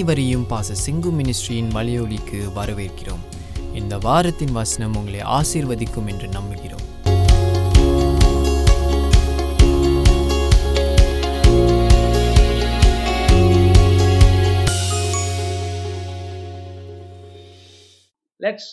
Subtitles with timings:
[0.00, 3.24] அனைவரையும் பாச சிங்கு மினிஸ்ட்ரியின் மலையொலிக்கு வரவேற்கிறோம்.
[3.78, 6.84] இந்த வாரத்தின் வசனம் உங்களை ஆசீர்வதிக்கும் என்று நம்புகிறோம்.
[18.38, 18.70] Let's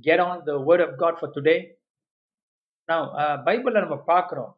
[0.00, 1.56] get on the word of God for today
[2.92, 3.10] நான்
[3.48, 4.54] பைபிளில் நம்ம பார்க்குறோம்.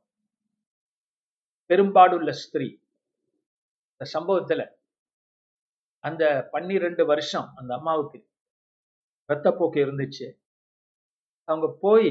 [1.71, 2.71] பெரும்பாடுள்ள ஸ்திரீ.
[3.93, 4.67] இந்த சம்பவத்தில்
[6.05, 8.19] அந்த பன்னிரெண்டு வருஷம் அந்த அம்மாவுக்கு
[9.29, 10.27] இரத்தப்போக்கு இருந்துச்சு.
[11.49, 12.11] அவங்க போய்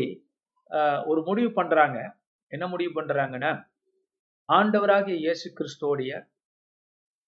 [1.05, 1.98] ஒரு முடிவு பண்றாங்க.
[2.52, 3.52] என்ன முடிவு பண்றாங்கன்னா
[4.50, 6.12] ஆண்டவராகிய இயேசு கிறிஸ்துவோடைய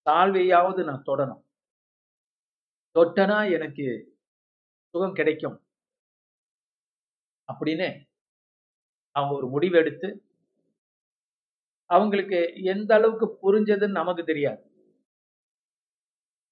[0.06, 1.42] தாழ்வையாவது நான் தொடணும்.
[2.96, 3.86] தொட்டனா எனக்கு
[4.94, 5.58] சுகம் கிடைக்கும்.
[7.50, 7.88] அப்படின்னு
[9.16, 10.10] அவங்க ஒரு முடிவெடுத்து
[11.90, 12.40] அவங்களுக்கு
[12.74, 14.62] எந்த அளவுக்கு புரிஞ்சதுன்னு நமக்கு தெரியாது.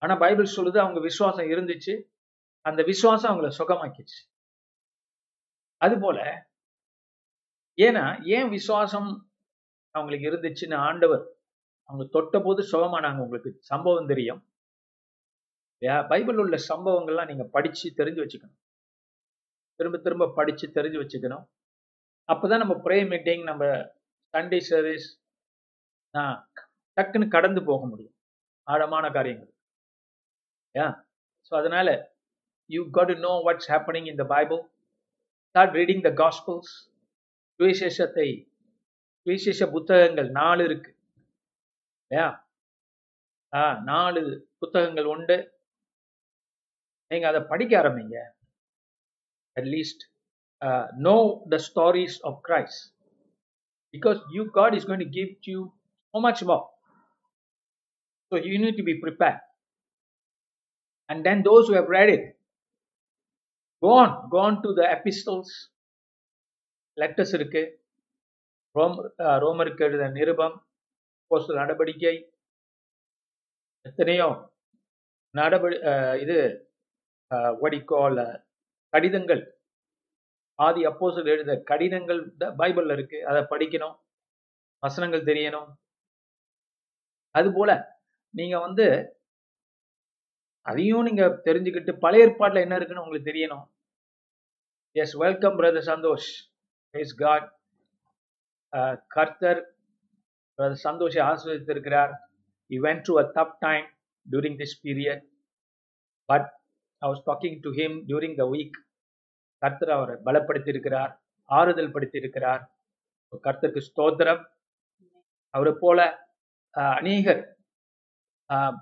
[0.04, 1.94] ஆனா பைபிள் சொல்லுது அவங்க விசுவாசம் இருந்துச்சு.
[2.66, 4.20] அந்த விசுவாசம் அவங்கள சுகமாக்கிச்சு
[5.82, 6.20] அது போல
[7.78, 9.10] ஏன்னா ஏன் விசுவாசம்
[9.96, 11.24] அவங்களுக்கு இருந்துச்சுன்னு ஆண்டவர்
[11.90, 13.52] அவங்க தொட்ட போது சுகமானாங்க உங்களுக்கு.
[13.72, 14.42] சம்பவம் தெரியும்.
[16.12, 18.58] பைபிள் உள்ள சம்பவங்கள்லாம் நீங்க படிச்சு தெரிஞ்சு வச்சுக்கணும்.
[19.78, 21.46] திரும்ப திரும்ப படிச்சு தெரிஞ்சு வச்சுக்கணும்.
[22.32, 23.64] அப்பதான் நம்ம ப்ரே மீட்டிங் நம்ம
[24.34, 25.08] சண்டே சர்வீஸ்
[26.98, 28.16] டக்குன்னு கடந்து போக முடியும்.
[28.68, 29.51] ஆழமான காரியங்கள்.
[30.76, 30.88] யா
[31.48, 31.88] ஸோ அதனால
[32.70, 34.62] you gotta know what's happening in the Bible
[35.50, 36.72] start reading the gospels
[37.60, 38.28] சுவிசேஷத்தை
[39.26, 40.92] சுவிசேஷ புத்தகங்கள் நாலு இருக்கு.
[42.04, 42.30] இல்லையா
[43.54, 44.22] ஆ நாலு
[44.62, 45.38] புத்தகங்கள் உண்டு.
[47.12, 48.18] நீங்க அதை படிக்க ஆரம்பிங்க.
[49.56, 50.04] At least
[51.08, 51.18] know
[51.54, 52.84] the stories of Christ
[53.94, 55.60] because you God is going to give you
[56.14, 56.64] so much more.
[58.32, 59.40] So you need to be prepared.
[61.12, 62.26] And then those who have read it
[63.84, 65.52] go on go on to the epistles
[66.98, 67.64] letters இருக்கு.
[68.76, 68.98] Rome
[69.44, 70.58] ரோமருக்கு எழுத நிருபம்
[71.32, 72.14] postal நடவடிக்கை
[73.88, 74.28] எத்தனையோ
[75.40, 75.78] நடவடி
[76.24, 76.38] இது
[77.62, 78.22] வடிகால்
[78.94, 79.44] கடிதங்கள்.
[80.66, 83.20] ஆதி அப்போஸ்தலர் எழுத கடிதங்கள் பைபிளில் பைபிள்ல இருக்கு.
[83.30, 83.96] அதை படிக்கணும்
[84.84, 85.70] வசனங்கள் தெரியணும்.
[87.38, 87.72] அதுபோல
[88.40, 88.88] நீங்க வந்து
[90.70, 93.66] அதையும் நீங்க தெரிஞ்சுக்கிட்டு பழைய ஏற்பாட்டில் என்ன இருக்குன்னு உங்களுக்கு தெரியணும்.
[94.92, 96.30] Yes welcome brother Santhosh
[97.04, 97.48] is God
[99.16, 99.62] கர்த்தர்
[100.58, 102.14] பிரதர் சந்தோஷை ஆஸ்வதித்திருக்கிறார்
[102.70, 103.88] he went through a tough time
[104.26, 105.20] during this period
[106.30, 106.46] but
[107.02, 108.74] i was talking to him during the week.
[109.62, 111.12] கர்த்தர் அவரை பலப்படுத்தியிருக்கிறார்
[111.50, 112.62] ஆறுதல் படுத்தியிருக்கிறார்.
[113.46, 114.42] கர்த்தருக்கு ஸ்தோத்திரம்.
[115.54, 116.00] அவரை போல
[117.00, 117.42] அநேகர்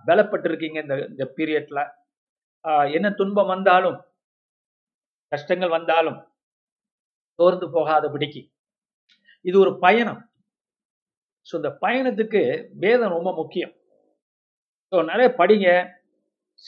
[0.08, 1.80] பலப்பட்டிருக்கீங்க இந்த இந்த பீரியட்ல
[2.98, 3.98] என்ன துன்பம் வந்தாலும்
[5.32, 6.20] கஷ்டங்கள் வந்தாலும்
[7.40, 8.42] சோர்ந்து போகாதபடிக்கு
[9.46, 10.22] இது ஒரு பயணம்.
[11.48, 12.42] ஸோ இந்த பயணத்துக்கு
[12.84, 13.74] வேதம் ரொம்ப முக்கியம்.
[14.92, 15.68] ஸோ நிறைய படிங்க.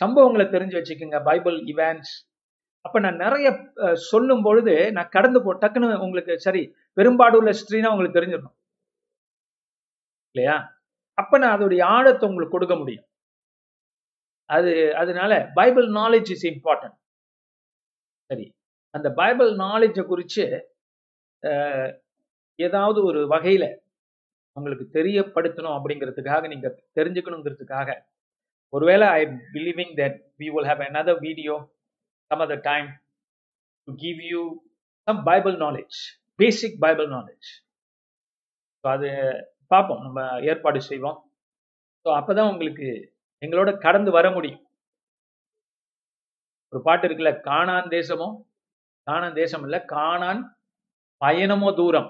[0.02, 1.20] சம்பவங்களை தெரிஞ்சு வச்சுக்கோங்க.
[1.30, 2.14] பைபிள் இவெண்ட்ஸ்
[2.86, 3.48] அப்போ நான் நிறைய
[4.12, 6.62] சொல்லும் பொழுது நான் கடந்து போ டக்குன்னு உங்களுக்கு சரி
[6.98, 8.56] பெரும்பாடுள்ள ஸ்ட்ரீனா உங்களுக்கு தெரிஞ்சிடணும்.
[10.36, 10.56] இல்லையா?
[11.22, 13.08] அப்ப நான் அதோடைய ஆழத்தை உங்களுக்கு கொடுக்க முடியும்.
[14.50, 14.72] அது
[15.02, 16.98] அதனால பைபிள் நாலேஜ் இஸ் இம்பார்ட்டன்ட்
[18.30, 18.46] சரி.
[18.94, 20.44] அந்த பைபிள் நாலேஜை குறித்து
[22.60, 23.66] ஏதாவது ஒரு வகையில
[24.58, 26.68] உங்களுக்கு தெரியப்படுத்தணும் அப்படிங்கிறதுக்காக நீங்க
[26.98, 27.90] தெரிஞ்சுக்கணுங்கிறதுக்காக
[28.74, 29.22] ஒருவேளை I
[29.56, 31.56] believing that we will have another video
[32.32, 32.90] some other time
[33.88, 34.42] to give you
[35.08, 35.98] some Bible knowledge
[36.40, 37.50] basic Bible knowledge
[38.84, 39.10] so அது
[39.72, 41.20] பார்ப்போம் நம்ம ஏற்பாடு செய்வோம்.
[42.06, 42.88] ஸோ அப்பதான் உங்களுக்கு
[43.42, 44.64] எங்களோட கடந்து வர முடியும்.
[46.74, 48.28] ஒரு பாட்டு இருக்குல்ல காணான் தேசமோ?
[49.08, 50.42] காணான் தேசம் இல்ல காணான்
[51.22, 52.10] பயணமோ தூரம்?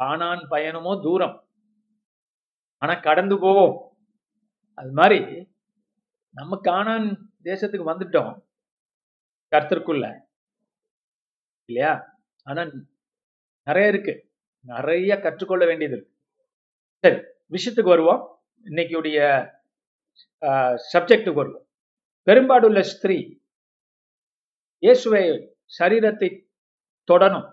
[0.00, 1.36] காணான் பயணமோ தூரம்.
[2.82, 3.74] ஆனா கடந்து போவோம்.
[4.78, 5.20] அது மாதிரி
[6.34, 7.06] நம்ம காணான்
[7.44, 8.32] தேசத்துக்கு வந்துட்டோம்.
[9.52, 10.06] கர்த்தருக்குள்ள.
[11.68, 11.92] இல்லையா?
[12.46, 12.62] ஆனா
[13.66, 14.14] நிறைய இருக்கு.
[14.70, 16.12] நிறைய கற்றுக்கொள்ள வேண்டியது இருக்கு.
[17.04, 17.18] சரி
[17.54, 18.22] விஷயத்துக்கு வருவோம்.
[18.66, 19.18] இன்னைக்குடைய
[20.92, 21.66] சப்ஜெக்டுக்கு வருவோம்.
[22.26, 23.16] பெரும்பாடுள்ள ஸ்திரீ
[24.82, 25.24] இயேசுவை
[25.78, 26.28] சரீரத்தை
[27.08, 27.46] தொடணும்.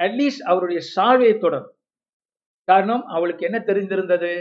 [0.00, 1.70] அட்லீஸ்ட் அவருடைய சால்வையை தொடரும்
[2.68, 4.32] காரணம் அவளுக்கு என்ன தெரிஞ்சிருந்தது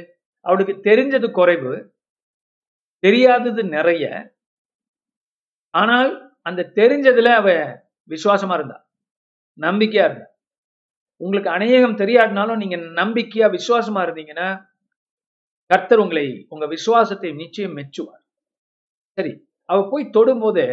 [0.45, 1.73] அவளுக்கு தெரிஞ்சது குறைவு.
[3.03, 4.05] தெரியாதது நிறைய.
[5.73, 6.11] ஆனால்
[6.49, 7.49] அந்த தெரிஞ்சதுல அவ
[8.09, 8.77] விசுவாசமா இருந்தா.
[9.59, 10.27] நம்பிக்கையா இருந்தா.
[11.21, 14.49] உங்களுக்கு அநேகம் தெரியாட்டினாலும் நீங்க நம்பிக்கையா விசுவாசமா இருந்தீங்கன்னா
[15.65, 18.23] கர்த்தர் உங்களை உங்க விசுவாசத்தை நிச்சயம் மெச்சுவார்.
[19.17, 19.33] சரி
[19.65, 20.65] அவ போய் தொடும்போது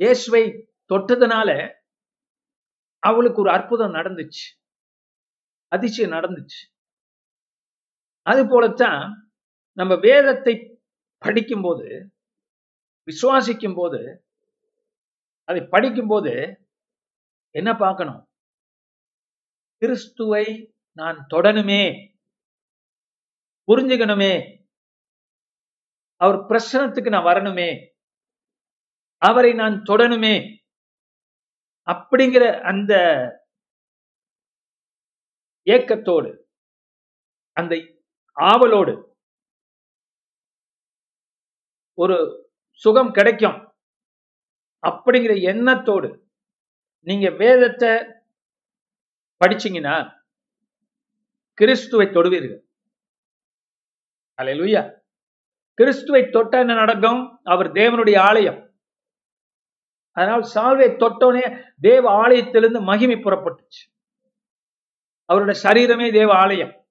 [0.00, 0.44] இயேசுவை
[0.90, 1.50] தொட்டதுனால
[2.98, 4.46] அவளுக்கு ஒரு அற்புதம் நடந்துச்சு.
[5.68, 6.60] அதிசயம் நடந்துச்சு.
[8.22, 9.02] அது போலத்தான்
[9.72, 10.54] நம்ம வேதத்தை
[11.22, 11.88] படிக்கும்போது
[13.08, 14.00] விசுவாசிக்கும் போது
[15.48, 16.32] அதை படிக்கும்போது
[17.54, 18.27] என்ன பார்க்கணும்?
[19.82, 20.44] கிறிஸ்துவை
[20.98, 21.82] நான் தொடணுமே
[23.68, 24.32] புரிஞ்சுக்கணுமே
[26.20, 27.70] அவர் பிரசனத்துக்கு நான் வரணுமே
[29.22, 30.34] அவரை நான் தொடணுமே
[31.88, 32.92] அப்படிங்கிற அந்த
[35.66, 36.30] ஏக்கத்தோடு
[37.56, 37.74] அந்த
[38.36, 38.94] ஆவலோடு
[41.98, 42.16] ஒரு
[42.82, 43.58] சுகம் கிடைக்கும்
[44.82, 46.08] அப்படிங்கிற எண்ணத்தோடு
[47.06, 47.90] நீங்க வேதத்தை
[49.44, 50.12] படிச்சீங்கன்னா
[51.54, 52.60] கிறிஸ்துவை தொடுவீர்கள்.
[54.42, 54.96] அலையலுயா
[55.74, 57.40] கிறிஸ்துவை தொட்ட என்ன நடக்கும்?
[57.42, 58.72] அவர் தேவனுடைய ஆலயம்.
[60.10, 63.82] அதனால் சால்வை தொட்டோனே தேவ ஆலயத்திலிருந்து மகிமை புறப்பட்டுச்சு.
[65.24, 66.86] அவருடைய சரீரமே தேவ ஆலயம்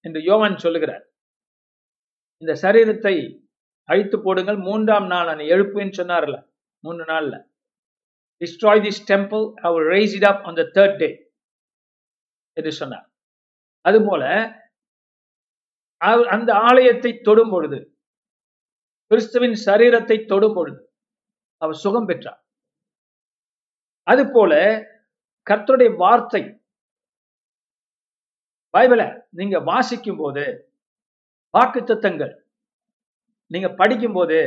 [0.00, 1.04] என்று யோவான் சொல்லுகிறார்.
[2.36, 3.44] இந்த சரீரத்தை
[3.82, 4.56] அழித்து போடுங்கள்.
[4.56, 6.48] மூன்றாம் நாள் நான் எழுப்புவேன்னு சொன்னார்ல
[6.78, 7.44] மூன்று நாள்ல.
[8.40, 11.31] Destroy this temple our raise it up on the third day
[12.56, 13.06] என்று சொன்னார்.
[13.84, 14.22] அதுபோல
[16.34, 17.78] அந்த ஆலயத்தை தொடும் பொழுது
[19.10, 20.80] கிறிஸ்துவின் சரீரத்தை தொடும் பொழுது
[21.62, 22.40] அவர் சுகம் பெற்றார்.
[24.06, 24.52] அதுபோல
[25.50, 26.42] கர்த்தருடைய வார்த்தை
[28.74, 29.06] பைபிளை
[29.38, 30.44] நீங்க வாசிக்கும் போது
[31.54, 32.34] வாக்கு தத்தங்கள்
[33.50, 34.38] நீங்க படிக்கும் போது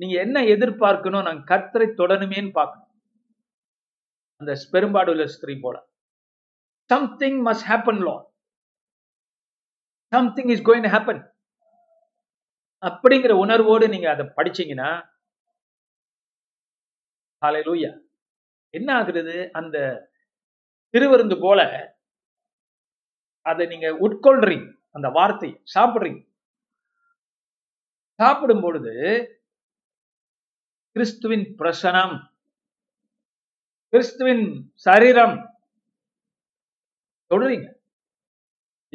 [0.00, 2.88] நீங்க என்ன எதிர்பார்க்கணும் நான் கர்த்தரை தொடணுமேன்னு பார்க்கணும்.
[4.40, 5.76] அந்த பெரும்பாடுள்ள ஸ்திரீ போல.
[6.90, 8.24] சம்திங் மஸ்ட் ஹேப்பன் லோ
[10.06, 11.32] சம்திங் இஸ் கோயின் ஹேப்பன்
[12.82, 15.08] அப்படிங்கிற உணர்வோடு நீங்க அதை படிச்சீங்கன்னா
[18.70, 19.50] என்ன ஆகுறது?
[19.50, 19.76] அந்த
[20.94, 21.60] திருவருந்து போல
[23.42, 24.66] அதை நீங்க உட்கொள்றீங்க.
[24.90, 26.28] அந்த வார்த்தை சாப்பிடுறீங்க.
[28.12, 28.94] சாப்பிடும் பொழுது
[30.92, 32.16] கிறிஸ்துவின் பிரசனம்
[33.92, 35.49] கிறிஸ்துவின் சரீரம்
[37.30, 37.68] தொடுறீங்க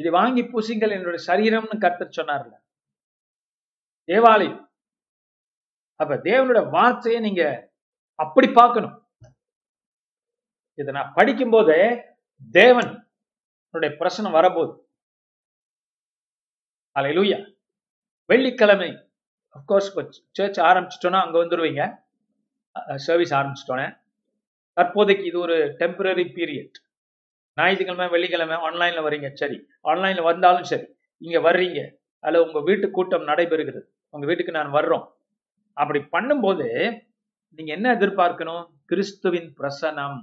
[0.00, 2.54] இதை வாங்கி பூசிங்கள் என்னுடைய சரீரம்னு கர்த்தர் சொன்னார்ல.
[4.08, 4.60] தேவாலயம்.
[6.00, 7.42] அப்ப தேவனுடைய வார்த்தையை நீங்க
[8.24, 8.96] அப்படி பார்க்கணும்.
[10.80, 11.80] இதை நான் படிக்கும் போதே
[12.60, 12.92] தேவன்
[14.00, 14.72] பிரசனம் வரபோது
[17.16, 17.38] லூயா
[18.30, 18.90] வெள்ளிக்கிழமை
[19.56, 19.90] அப்கோர்ஸ்
[20.38, 21.82] சர்ச் ஆரம்பிச்சிட்டோன்னா அங்கே வந்துடுவீங்க
[23.06, 23.88] சர்வீஸ் ஆரம்பிச்சிட்டோன்னே
[24.76, 26.78] தற்போதைக்கு இது ஒரு டெம்பரரி பீரியட்
[27.56, 29.66] ஞாயிற்றுக்கிழமை வெள்ளிக்கிழமை ஆன்லைனில் வரீங்க சரி.
[29.80, 30.96] ஆன்லைனில் வந்தாலும் சரி.
[31.18, 31.96] இங்கே வர்றீங்க.
[32.18, 33.80] அதில் உங்கள் வீட்டு கூட்டம் நடைபெறுகிறது.
[34.10, 35.12] உங்கள் வீட்டுக்கு நான் வர்றோம்.
[35.72, 36.68] அப்படி பண்ணும்போது
[37.50, 38.70] நீங்க என்ன எதிர்பார்க்கணும்?
[38.86, 40.18] கிறிஸ்துவின் பிரசனம்.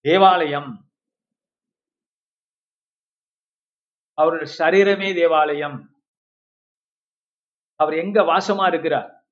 [0.00, 0.70] தேவாலயம்.
[4.14, 5.78] அவருடைய சரீரமே தேவாலயம்.
[7.76, 9.26] அவர் எங்க வாசமா இருக்கிறார்?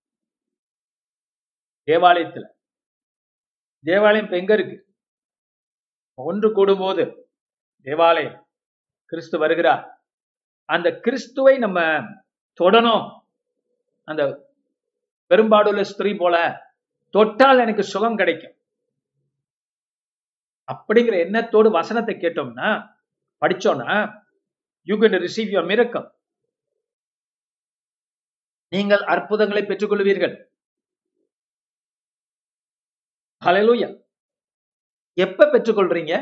[1.87, 2.47] தேவாலயத்துல.
[3.85, 4.94] தேவாலயம் இப்ப எங்க இருக்கு?
[6.15, 7.05] ஒன்று கூடும்போது
[7.81, 8.47] தேவாலயம்
[9.05, 10.03] கிறிஸ்து வருகிறார்.
[10.65, 11.81] அந்த கிறிஸ்துவை நம்ம
[12.61, 13.23] தொடணும்.
[14.05, 14.23] அந்த
[15.31, 16.37] பெரும்பாடுள்ள ஸ்திரீ போல
[17.11, 18.57] தொட்டால் எனக்கு சுகம் கிடைக்கும்.
[20.73, 22.69] அப்படிங்கிற எண்ணத்தோடு வசனத்தை கேட்டோம்னா
[23.41, 24.23] படிச்சோம்னா
[24.83, 26.09] you can receive your miracle
[28.69, 30.35] நீங்கள் அற்புதங்களை பெற்றுக்கொள்வீர்கள்.
[33.45, 33.89] ஹலலூயா
[35.15, 36.15] எப்ப பெற்றுக்கொள்றீங்க?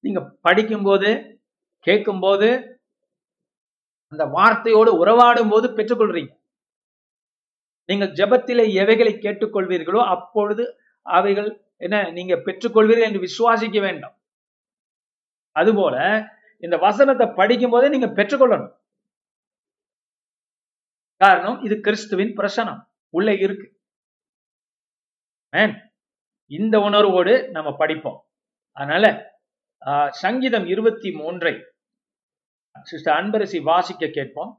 [0.00, 1.10] நீங்க படிக்கும்போது
[1.78, 2.48] கேட்கும்போது
[4.08, 6.32] அந்த வார்த்தையோடு உறவாடும் போது பெற்றுக்கொள்றீங்க.
[7.84, 10.64] நீங்கள் ஜபத்திலே எவைகளை கேட்டுக்கொள்வீர்களோ அப்பொழுது
[11.02, 14.14] அவைகள் என்ன நீங்க பெற்றுக்கொள்வீர்கள் என்று விசுவாசிக்க வேண்டும்.
[15.52, 15.96] அதுபோல
[16.58, 18.74] இந்த வசனத்தை படிக்கும் போதே நீங்க பெற்றுக்கொள்ளணும்.
[21.16, 22.80] காரணம் இது கிறிஸ்துவின் பிரசனம்.
[23.10, 23.68] உள்ள இருக்கு.
[26.50, 28.18] இந்த உணர்வோடு நம்ம படிப்போம்.
[28.76, 29.04] அதனால
[30.22, 31.54] சங்கீதம் இருபத்தி மூன்றை
[32.90, 34.52] சிஸ்டர் அன்பரசி வாசிக்க கேட்போம்.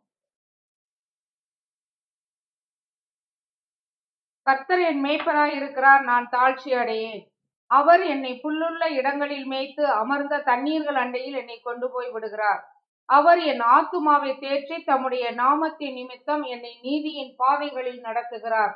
[4.48, 7.22] கர்த்தர் என் மேய்ப்பராய் இருக்கிறார் நான் தாழ்ச்சி அடையேன்.
[7.72, 12.62] அவர் என்னை புல்லுள்ள இடங்களில் மேய்த்து அமர்ந்த தண்ணீர்கள் அண்டையில் என்னை கொண்டு போய் விடுகிறார்.
[13.10, 18.74] அவர் என் ஆத்துமாவை தேற்றி தம்முடைய நாமத்தின் நிமித்தம் என்னை நீதியின் பாதைகளில் நடத்துகிறார்.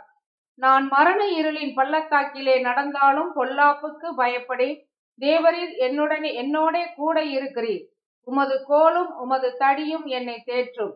[0.56, 4.82] நான் மரண இருளின் பள்ளத்தாக்கிலே நடந்தாலும் பொல்லாப்புக்கு பயப்படேன்
[5.20, 7.84] தேவரீர் என்னுடனே என்னோடே கூட இருக்கிறீர்.
[8.24, 10.94] உமது கோலும் உமது தடியும் என்னை தேற்றும்.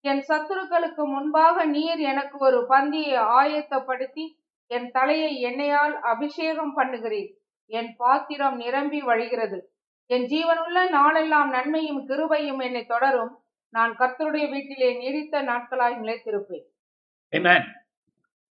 [0.00, 7.30] என் சத்துருக்களுக்கு முன்பாக நீர் எனக்கு ஒரு பந்தியை ஆயத்தப்படுத்தி என் தலையை எண்ணெயால் அபிஷேகம் பண்ணுகிறீர்.
[7.66, 9.60] என் பாத்திரம் நிரம்பி வழிகிறது.
[10.06, 13.42] என் ஜீவனுள்ள நாளெல்லாம் நன்மையும் கிருபையும் என்னை தொடரும்.
[13.68, 16.66] நான் கர்த்தருடைய வீட்டிலே நீடித்த நாட்களாய் நிலைத்திருப்பேன்.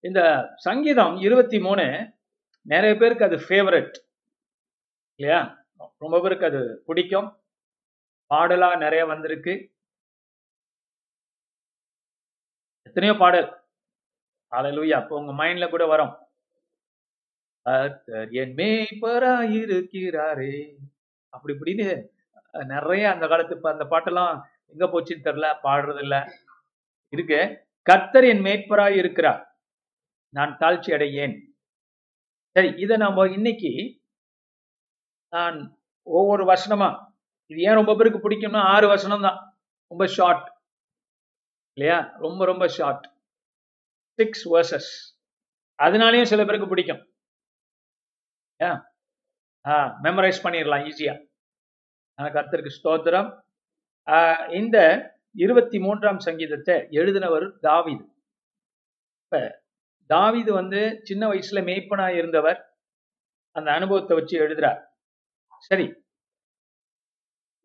[0.03, 0.22] இந்த
[0.65, 1.86] சங்கீதம் இருபத்தி மூணு
[2.65, 3.96] நிறைய பேருக்கு அது ஃபேவரட்
[5.20, 5.39] இல்லையா?
[6.03, 7.27] ரொம்ப பேருக்கு அது பிடிக்கும்.
[8.32, 9.53] பாடலா நிறைய வந்திருக்கு.
[12.88, 13.50] எத்தனையோ பாடல்.
[14.51, 16.13] அலலுயா அப்போ உங்க மைண்ட்ல கூட வரும்.
[17.65, 20.53] கர்த்தர் என் மேய்ப்பராயிருக்கிறாரே.
[21.34, 21.88] அப்படி இப்படின்னு
[22.74, 24.34] நிறைய அந்த காலத்து இப்ப அந்த பாட்டெல்லாம்
[24.74, 26.15] எங்க போச்சுன்னு தெரியல பாடுறது இல்ல
[27.13, 27.39] இருக்கு.
[27.88, 29.41] கர்த்தர் என் மேய்ப்பராய் இருக்கிறார்
[30.36, 31.36] நான் தாழ்ச்சி அடையேன்.
[32.55, 33.71] சரி இதை நாம இன்னைக்கு
[35.33, 35.57] நான்
[36.07, 36.89] ஒவ்வொரு வசனமா
[37.51, 39.39] இது ஏன் ரொம்ப பேருக்கு பிடிக்கும்னா ஆறு வசனம் தான்
[39.91, 40.48] ரொம்ப ஷார்ட்
[41.77, 41.98] இல்லையா?
[42.25, 43.05] ரொம்ப ரொம்ப ஷார்ட்
[44.19, 44.91] சிக்ஸ் வேர்சஸ்
[45.79, 47.01] அதனாலயும் சில பேருக்கு பிடிக்கும்.
[50.05, 51.15] மெமரைஸ் பண்ணிடலாம் ஈஸியா
[52.19, 53.29] கர்த்தருக்கு ஸ்தோத்திரம்.
[54.59, 54.77] இந்த
[55.43, 58.05] இருபத்தி மூன்றாம் சங்கீதத்தை எழுதினவர் தாவிது.
[59.24, 59.41] இப்ப
[60.10, 62.60] தாவிது வந்து சின்ன வயசுல மேய்ப்பனா இருந்தவர்.
[63.56, 64.80] அந்த அனுபவத்தை வச்சு எழுதுறார்.
[65.62, 65.88] சரி.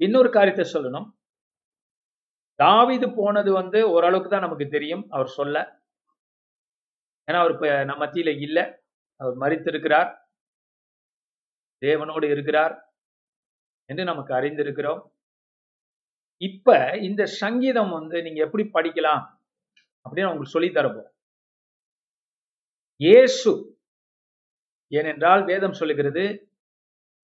[0.01, 1.07] இன்னொரு காரியத்தை சொல்லணும்.
[2.59, 5.07] தாவீது போனது வந்து ஓரளவுக்கு தான் நமக்கு தெரியும்.
[5.11, 5.57] அவர் சொல்ல.
[7.29, 8.59] ஏன்னா அவர் இப்ப நம்ம மத்தியில இல்ல.
[9.21, 10.11] அவர் மறித்திருக்கிறார்.
[11.83, 12.75] தேவனோடு இருக்கிறார்
[13.89, 15.01] என்று நமக்கு அறிந்திருக்கிறோம்.
[16.41, 16.69] இப்ப
[17.01, 19.23] இந்த சங்கீதம் வந்து நீங்க எப்படி படிக்கலாம்
[20.07, 21.11] அப்படின்னு உங்களுக்கு சொல்லி தரப்போம்
[22.97, 23.53] இயேசு.
[24.89, 26.53] ஏனென்றால் வேதம் சொல்லுகிறது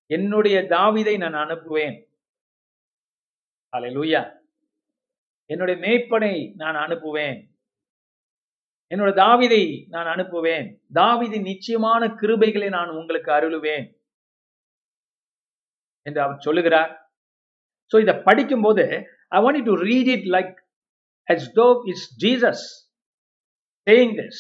[0.06, 1.96] என்னுடைய தாவிதை நான் அனுப்புவேன்.
[3.68, 4.22] அலை லூயா
[5.46, 7.38] என்னுடைய மேய்ப்பனை நான் அனுப்புவேன்.
[8.90, 10.66] என்னோட தாவிதை நான் அனுப்புவேன்.
[10.94, 13.84] தாவிதி நிச்சயமான கிருபைகளை நான் உங்களுக்கு அருளுவேன்.
[16.02, 17.12] என்று அவர் சொல்லுகிறார்.
[17.92, 18.86] ஸோ இதை படிக்கும்போது
[19.28, 20.58] I want to read it like
[21.28, 22.60] as though it's Jesus
[23.86, 24.38] saying this.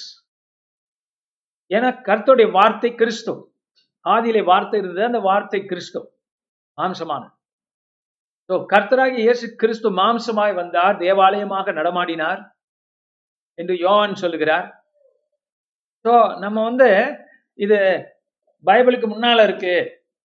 [1.70, 3.32] ஏன்னா கர்த்தருடைய வார்த்தை கிறிஸ்து.
[4.06, 6.00] ஆதியிலே வார்த்தை இருந்தது அந்த வார்த்தை கிறிஸ்து.
[6.78, 7.22] மாம்சமான.
[8.50, 12.40] ஸோ கர்த்தராகிய இயேசு கிறிஸ்து மாம்சமாய் வந்தார் தேவாலயமாக நடமாடினார்
[13.58, 14.66] என்று யோவான் சொல்லுகிறார்.
[16.04, 16.12] ஸோ
[16.44, 16.88] நம்ம வந்து
[17.58, 17.78] இது
[18.64, 19.74] பைபிளுக்கு முன்னால இருக்கு.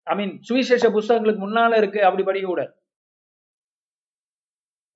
[0.07, 2.63] ஐ மீன் சுவிசேஷ புஸ்தகங்களுக்கு முன்னால இருக்கு அப்படி படிக்க கூட.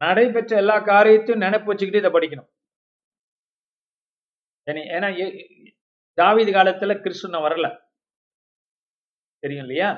[0.00, 2.48] நடைபெற்ற எல்லா காரியத்தையும் நினைப்பு வச்சுக்கிட்டு இதை படிக்கணும்.
[4.96, 5.08] ஏன்னா
[6.18, 7.66] தாவீது காலத்துல கிறிஸ்துவ வரல.
[9.42, 9.90] தெரியும் இல்லையா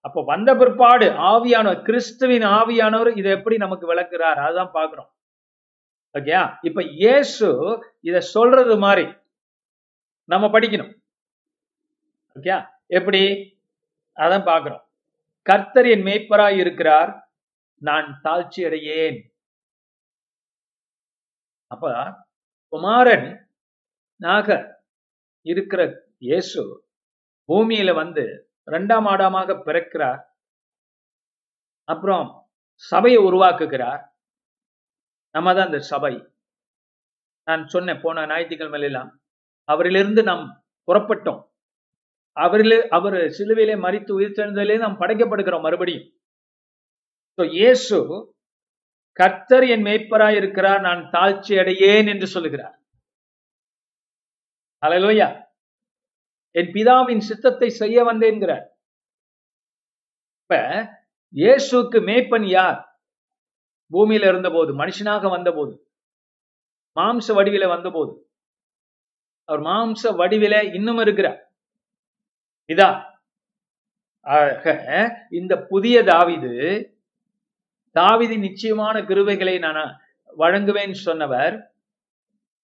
[0.00, 4.38] அப்ப வந்த பிற்பாடு ஆவியானவர் கிறிஸ்துவின் ஆவியானவர் இதை எப்படி நமக்கு விளக்குறார்?
[4.44, 5.10] அதுதான் பாக்குறோம்
[6.14, 6.58] ஓகேயா?
[6.62, 7.48] இப்ப இயேசு
[8.00, 9.06] இத சொல்றது மாதிரி
[10.24, 10.92] நம்ம படிக்கணும்.
[12.36, 12.56] ஓகே
[12.86, 13.22] எப்படி?
[14.16, 14.82] அதான் பாக்குறோம்
[15.42, 17.10] கர்த்தர் என் மேய்ப்பராய் இருக்கிறார்
[17.82, 19.18] நான் தாழ்ச்சி அடையேன்.
[21.70, 21.92] அப்ப
[22.72, 23.28] குமாரன்
[24.20, 24.75] நாக
[25.52, 25.82] இருக்கிற
[26.26, 26.60] இயேசு
[27.48, 28.24] பூமியில வந்து
[28.74, 30.20] ரெண்டாம் ஆடாமாக பிறக்கிறார்.
[31.88, 32.24] அப்புறம்
[32.90, 34.02] சபையை உருவாக்குகிறார்.
[35.34, 36.14] நம்ம தான் அந்த சபை.
[37.48, 39.10] நான் சொன்னேன் போன ஞாயிற்றுக்கிழமை எல்லாம்
[39.68, 40.44] அவரிலிருந்து நாம்
[40.88, 41.40] புறப்பட்டோம்.
[42.36, 46.08] அவரில் அவர் சிலுவையிலே மறித்து உயிர்த்தெழுந்ததிலே நாம் படைக்கப்படுகிறோம் மறுபடியும்.
[47.38, 47.96] இயேசு
[49.18, 52.74] கர்த்தர் என் மேய்ப்பராய் இருக்கிறார் நான் தாழ்ச்சி அடையேன் என்று சொல்லுகிறார்.
[54.82, 55.28] அல்லேலூயா
[56.54, 58.64] என் பிதாவின் சித்தத்தை செய்ய வந்தேன்கிறார்.
[60.42, 60.54] இப்ப
[61.34, 62.78] இயேசுக்கு மேய்ப்பன் யார்?
[63.90, 65.74] பூமியில இருந்தபோது மனுஷனாக வந்தபோது
[66.96, 68.12] மாம்ச வடிவில வந்தபோது.
[69.48, 71.40] அவர் மாம்ச வடிவில இன்னும் இருக்கிறார்.
[72.70, 72.88] இதா.
[75.38, 76.52] இந்த புதிய தாவிது
[77.96, 79.82] தாவிதி நிச்சயமான கிருவைகளை நான்
[80.38, 81.54] வழங்குவேன் சொன்னவர்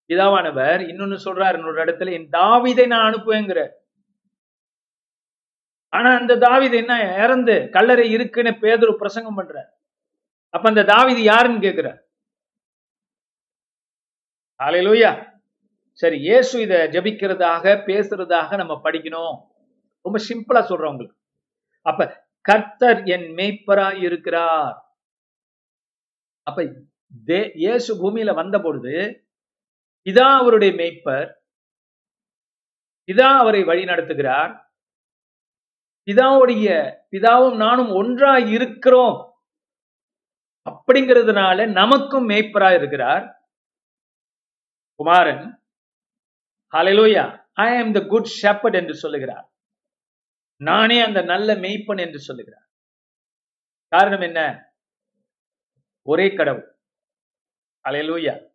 [0.09, 3.68] பிதாவானவர் இன்னொன்னு சொல்றார் இன்னொரு இடத்துல என் தாவிதை நான் அனுப்புவேங்கிற
[5.88, 9.78] ஆனா அந்த தாவிதை என்ன இறந்து கல்லறை இருக்குன்னு பேதொரு பிரசங்கம் பண்ற
[10.49, 12.00] அப்ப அந்த தாவிது யாருன்னு கேக்குற
[14.61, 15.30] ஹalleluya.
[15.92, 19.37] சரி இயேசு இத ஜபிக்கிறதாக பேசுறதாக நம்ம படிக்கணும்.
[20.00, 21.16] ரொம்ப சிம்பிளா சொல்றோம் உங்களுக்கு.
[21.82, 24.97] அப்ப கர்த்தர் என் மெய்ப்பரா இருக்கிறார்.
[26.42, 26.62] அப்ப
[27.26, 29.26] தே- இயேசு பூமியில வந்த பொழுது
[30.04, 31.35] இதா அவருடைய மெய்ப்பர்
[33.06, 34.61] இதா அவரை வழி நடத்துகிறார்
[36.06, 36.66] பிதாவுடைய
[37.11, 39.42] பிதாவும் நானும் ஒன்றா இருக்கிறோம்.
[40.71, 43.49] அப்படிங்கிறதுனால நமக்கும் மேய்ப்பரா இருக்கிறார்
[44.94, 45.62] குமாரன்.
[46.73, 49.52] ஹலலோயா ஐ ஆம் த குட் ஷெப்பர்ட் என்று சொல்லுகிறார்.
[50.56, 52.68] நானே அந்த நல்ல மெய்ப்பன் என்று சொல்லுகிறார்.
[53.88, 54.40] காரணம் என்ன?
[56.02, 56.78] ஒரே கடவுள்.
[57.88, 58.51] அலையலூயா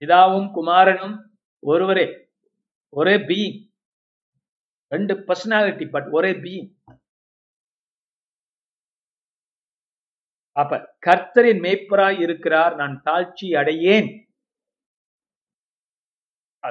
[0.00, 1.16] பிதாவும் குமாரனும்
[1.58, 2.28] ஒருவரே
[2.88, 3.72] ஒரே பீயிங்
[4.88, 6.70] ரெண்டு பர்சனாலிட்டி பட் ஒரே பீயிங்
[10.52, 14.08] அப்ப கர்த்தரின் மேய்ப்பராய் இருக்கிறார் நான் தாழ்ச்சி அடையேன்.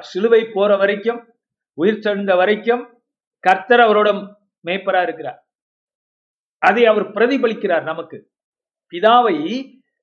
[0.00, 1.34] சிலுவை போற வரைக்கும்
[1.74, 3.02] உயிர் சென்ற வரைக்கும்
[3.40, 5.48] கர்த்தர் அவரோட மேய்ப்பரா இருக்கிறார்.
[6.58, 8.32] அதை அவர் பிரதிபலிக்கிறார் நமக்கு.
[8.90, 9.36] பிதாவை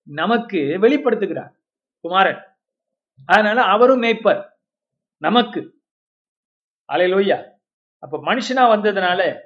[0.03, 1.53] நமக்கு வெளிப்படுத்துகிறார்.
[1.99, 2.56] குமாரன்.
[3.25, 4.49] அதனால அவரும் மேய்ப்பர்.
[5.17, 5.81] நமக்கு.
[6.93, 7.49] அலையிலோய்யா
[7.99, 9.39] அப்ப மனுஷனா வந்ததுனால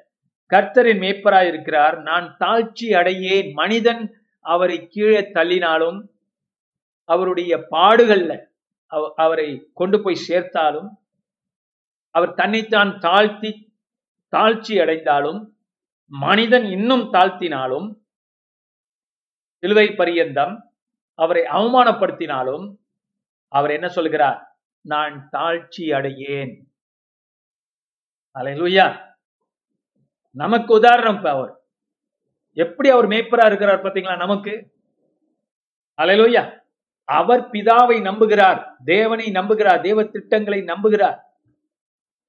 [0.54, 2.02] கர்த்தரின் மேய்ப்பராய் இருக்கிறார்.
[2.02, 3.54] நான் தாழ்ச்சி அடையேன்.
[3.54, 6.08] மனிதன் அவரை கீழே தள்ளினாலும்
[7.04, 8.46] அவருடைய பாடுகள்ல
[8.86, 10.90] அவ- அவரை கொண்டு போய் சேர்த்தாலும்
[12.10, 13.76] அவர் தன்னைத்தான் தாழ்த்தி
[14.32, 15.58] தாழ்ச்சி அடைந்தாலும்
[16.06, 17.96] மனிதன் இன்னும் தாழ்த்தினாலும்
[19.58, 20.74] சிலுவை பரியந்தம்
[21.14, 22.78] அவரை அவமானப்படுத்தினாலும்
[23.52, 24.40] அவர் என்ன சொல்கிறார்
[24.86, 26.54] நான் தாழ்ச்சி அடையேன்.
[28.40, 28.86] அலையலுயா
[30.36, 31.54] நமக்கு உதாரணம் இப்ப அவர்.
[32.58, 34.54] எப்படி அவர் மேய்ப்பரா இருக்கிறார் பாத்தீங்களா நமக்கு?
[35.98, 36.44] அலையலூயா
[37.04, 41.20] அவர் பிதாவை நம்புகிறார் தேவனை நம்புகிறார் தேவ திட்டங்களை நம்புகிறார்.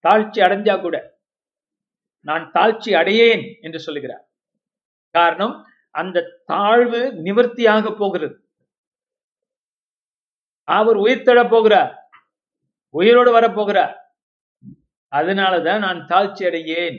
[0.05, 0.97] தாழ்ச்சி அடைஞ்சா கூட
[2.26, 4.25] நான் தாழ்ச்சி அடையேன் என்று சொல்லுகிறார்.
[5.14, 5.55] காரணம்
[5.91, 8.37] அந்த தாழ்வு நிவர்த்தியாக போகிறது.
[10.64, 11.92] அவர் உயிர்த்தெழ போகிறார்.
[12.88, 13.95] உயிரோடு வரப்போகிறார்
[15.12, 16.99] அதனாலதான் நான் தாழ்ச்சி அடையேன்.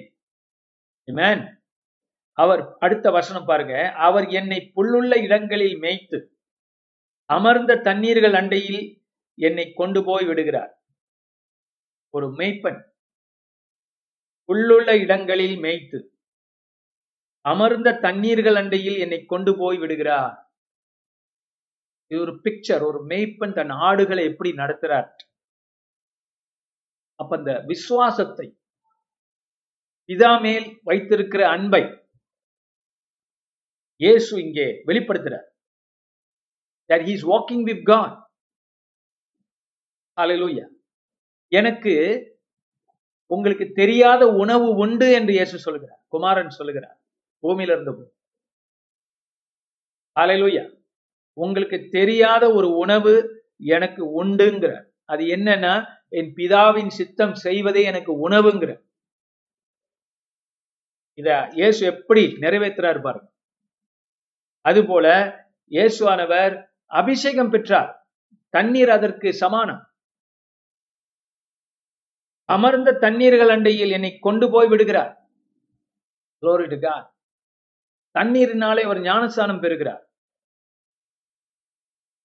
[2.31, 3.91] அவர் அடுத்த வசனம் பாருங்க.
[3.91, 6.31] அவர் என்னை புல்லுள்ள இடங்களில் மேய்த்து
[7.25, 10.83] அமர்ந்த தண்ணீர்கள் அண்டையில் என்னை கொண்டு போய் விடுகிறார்.
[12.09, 12.81] ஒரு மேய்ப்பன்
[14.49, 15.99] புல்லுள்ள இடங்களில் மேய்த்து
[17.41, 20.42] அமர்ந்த தண்ணீர்கள் அண்டையில் என்னை கொண்டு போய் விடுகிறார்.
[22.13, 25.07] இது ஒரு பிக்சர் ஒரு மேய்ப்பன் தன் ஆடுகளை எப்படி நடத்துறார்?
[27.19, 28.47] அப்ப அந்த விசுவாசத்தை
[30.09, 31.81] பிதா மேல் வைத்திருக்கிற அன்பை
[34.01, 35.47] இயேசு இங்கே வெளிப்படுத்துறார்.
[36.89, 38.15] That he's walking with God
[40.17, 40.69] God.
[41.47, 41.93] எனக்கு
[43.25, 46.97] உங்களுக்கு தெரியாத உணவு உண்டு என்று இயேசு சொல்லுகிறார் குமாரன் சொல்லுகிறார்
[47.43, 47.91] பூமியில இருந்த
[50.15, 50.82] hallelujah.
[51.33, 54.83] உங்களுக்கு தெரியாத ஒரு உணவு எனக்கு உண்டுங்கிற.
[55.05, 58.71] அது என்னன்னா என் பிதாவின் சித்தம் செய்வதே எனக்கு உணவுங்கிற.
[61.13, 63.31] இத இயேசு எப்படி நிறைவேற்றுறார் பாருங்க.
[64.61, 65.07] அதுபோல
[65.69, 68.07] இயேசுவானவர் அபிஷேகம் பெற்றார்.
[68.49, 69.81] தண்ணீர் அதற்கு சமானம்.
[72.45, 75.13] அமர்ந்த தண்ணீர்கள் அண்டையில் என்னை கொண்டு போய் விடுகிறார்.
[78.15, 80.12] தண்ணீரினாலே அவர் ஞானஸ்தானம் பெறுகிறார்.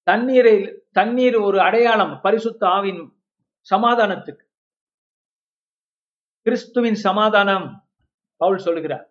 [0.09, 0.57] தண்ணீரை
[0.93, 3.03] தண்ணீர் ஒரு அடையாளம் பரிசுத்த ஆவின்
[3.67, 4.45] சமாதானத்துக்கு.
[6.47, 7.67] கிறிஸ்துவின் சமாதானம்
[8.41, 9.07] பவுல் சொல்லுகிறார்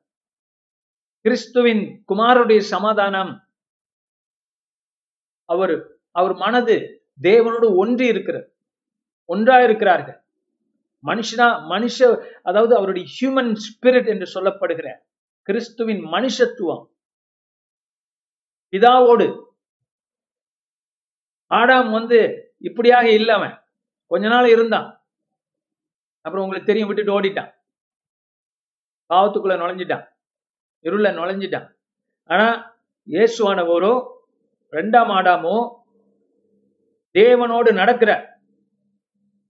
[1.26, 3.34] கிறிஸ்துவின் குமாரருடைய சமாதானம்
[5.50, 5.76] அவர்
[6.12, 6.76] அவர் மனது
[7.22, 8.48] தேவனோடு ஒன்றி இருக்கிறது.
[9.30, 10.20] ஒன்றா இருக்கிறார்கள்.
[11.04, 11.98] மனுஷனா மனுஷ
[12.42, 14.88] அதாவது அவருடைய ஹியூமன் ஸ்பிரிட் என்று சொல்லப்படுகிற
[15.48, 16.86] கிறிஸ்துவின் மனுஷத்துவம்.
[18.74, 19.28] பிதாவோடு
[21.48, 23.64] ஆடாம் வந்து இப்படியாக இல்ல அவன்.
[24.06, 25.08] கொஞ்ச நாள் இருந்தான்.
[26.22, 27.52] அப்புறம் உங்களுக்கு தெரியும் விட்டுட்டு ஓடிட்டான்.
[29.10, 30.08] பாவத்துக்குள்ள நுழைஞ்சிட்டான்.
[30.80, 31.74] இருள நுழைஞ்சிட்டான்.
[32.24, 32.76] ஆனா
[33.08, 34.18] இயேசுவானவரோ
[34.72, 35.76] ரெண்டாம் ஆடாமோ
[37.14, 38.40] தேவனோடு நடக்கிற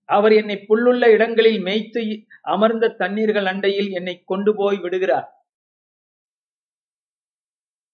[0.06, 5.32] அவர் என்னை புல்லுள்ள இடங்களில் மேய்த்து அமர்ந்த தண்ணீர்கள் அண்டையில் என்னை கொண்டு போய் விடுகிறார்.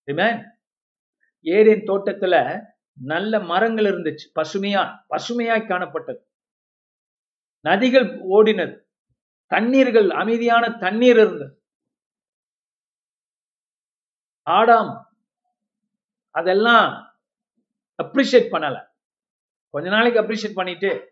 [0.05, 0.45] Amen.
[1.41, 4.25] ஏதேன் தோட்டத்துல நல்ல மரங்கள் இருந்துச்சு.
[4.35, 6.21] பசுமையா பசுமையாய் காணப்பட்டது.
[7.63, 8.81] நதிகள் ஓடினது.
[9.47, 11.63] தண்ணீர்கள் அமைதியான தண்ணீர் இருந்தது.
[14.49, 15.03] ஆடாம்
[16.29, 17.15] அதெல்லாம்
[18.03, 18.87] அப்ரிஷியேட் பண்ணல.
[19.69, 21.11] கொஞ்ச நாளைக்கு அப்ரிஷியேட் பண்ணிட்டு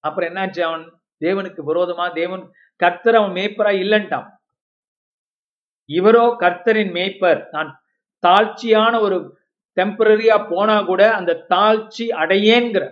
[0.00, 1.00] அப்புறம் என்னாச்சு அவன்?
[1.20, 4.28] தேவனுக்கு விரோதமா தேவன் கர்த்தர் அவன் மேய்ப்பரா இல்லன்ட்டான்.
[5.88, 7.48] இவரோ கர்த்தரின் மேய்ப்பர்.
[7.50, 7.82] நான்
[8.26, 9.38] தாழ்ச்சியான ஒரு
[9.76, 12.84] டெம்பரரியா போனா கூட அந்த தாழ்ச்சி அடையேங்கிற.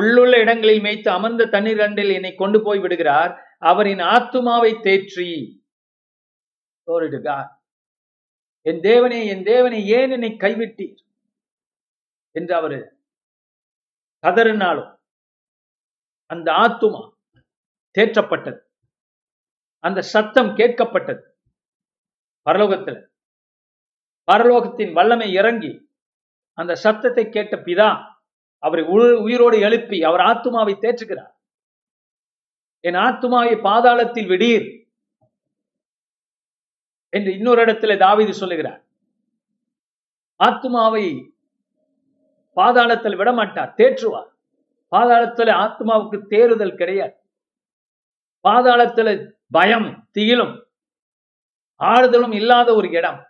[0.00, 3.32] உள்ளுள்ள இடங்களில் மேய்த்து அமர்ந்த தண்ணீர் கண்டில் என்னை கொண்டு போய் விடுகிறார்.
[3.58, 5.30] அவரின் ஆத்துமாவை தேற்றி.
[8.62, 11.00] என் தேவனே என் தேவனை ஏன் என்னை கைவிட்டீர்?
[12.30, 12.78] என்று அவரு
[14.22, 14.92] கதறினாலும்
[16.26, 17.02] அந்த ஆத்துமா
[17.98, 18.60] தேற்றப்பட்டது.
[19.84, 21.22] அந்த சத்தம் கேட்கப்பட்டது.
[22.50, 23.00] பரலோகத்தில்
[24.28, 25.90] பரலோகத்தின் வல்லமை இறங்கி
[26.52, 28.16] அந்த சத்தத்தை கேட்ட பிதா
[28.58, 28.84] அவரை
[29.18, 31.34] உயிரோடு எழுப்பி அவர் ஆத்துமாவை தேற்றுகிறார்.
[32.80, 34.66] என் ஆத்துமாவை பாதாளத்தில் விடீர்
[37.08, 38.84] என்று இன்னொரு இடத்துல தாவீது சொல்லுகிறார்.
[40.44, 41.34] ஆத்துமாவை
[42.56, 44.30] பாதாளத்தில் விடமாட்டார் தேற்றுவார்.
[44.90, 47.16] பாதாளத்துல ஆத்மாவுக்கு தேறுதல் கிடையாது.
[48.48, 50.62] பாதாளத்துல பயம் திகிலும்
[51.80, 53.27] ஆறுதலும் இல்லாத ஒரு இடம்.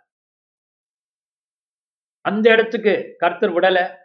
[2.21, 3.97] அந்த இடத்துக்கு கர்த்தர் விடல.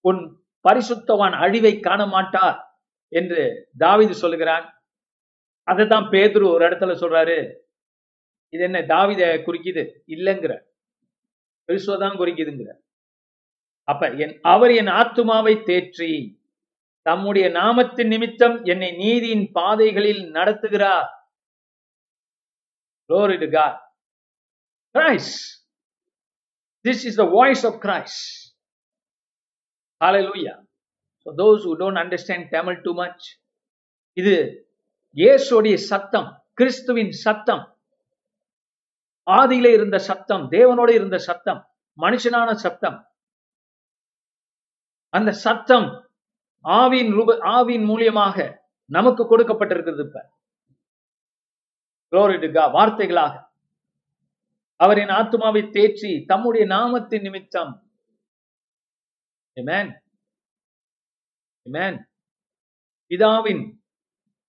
[0.00, 4.84] உன் பரிசுத்தவான் அழிவை காண மாட்டார் என்று தாவிது சொல்லுகிறான்.
[5.62, 7.56] அதை தான் பேதுரு ஒரு இடத்துல சொல்றாரு.
[8.48, 9.90] இது என்ன தாவித குறிக்குது?
[10.06, 10.60] இல்லைங்கிற.
[11.66, 12.72] பெருசுவதான் குறிக்குதுங்கிற.
[13.84, 16.42] அப்ப என் அவர் என் ஆத்துமாவை தேற்றி
[17.02, 21.08] தம்முடைய நாமத்தின் நிமித்தம் என்னை நீதியின் பாதைகளில் நடத்துகிறார்.
[23.08, 23.78] Glory to God.
[24.94, 25.63] Christ.
[26.84, 28.52] This is the voice of Christ.
[30.00, 30.58] Hallelujah.
[31.26, 33.20] So those who don't understand Tamil too much,
[34.16, 34.34] இது
[35.16, 37.62] இயேசுடைய சத்தம் கிறிஸ்துவின் சத்தம்
[39.26, 41.60] ஆதியில இருந்த சத்தம் தேவனோடு இருந்த சத்தம்
[41.98, 42.98] மனுஷனான சத்தம்
[45.14, 45.88] அந்த சத்தம்
[46.64, 48.36] ஆவின் ரூப ஆவின் மூலியமாக
[48.90, 50.22] நமக்கு கொடுக்கப்பட்டிருக்கிறது இப்ப
[52.68, 53.34] வார்த்தைகளாக
[54.76, 57.90] அவரின் ஆத்மாவை தேற்றி தம்முடைய நாமத்தின் நிமித்தம்.
[63.08, 63.78] பிதாவின்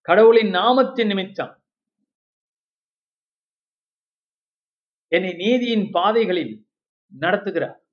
[0.02, 1.64] கடவுளின் நாமத்தின் நிமித்தம்.
[5.08, 6.68] என்னை நீதியின் பாதைகளில்
[7.20, 7.84] நடத்துகிறார்.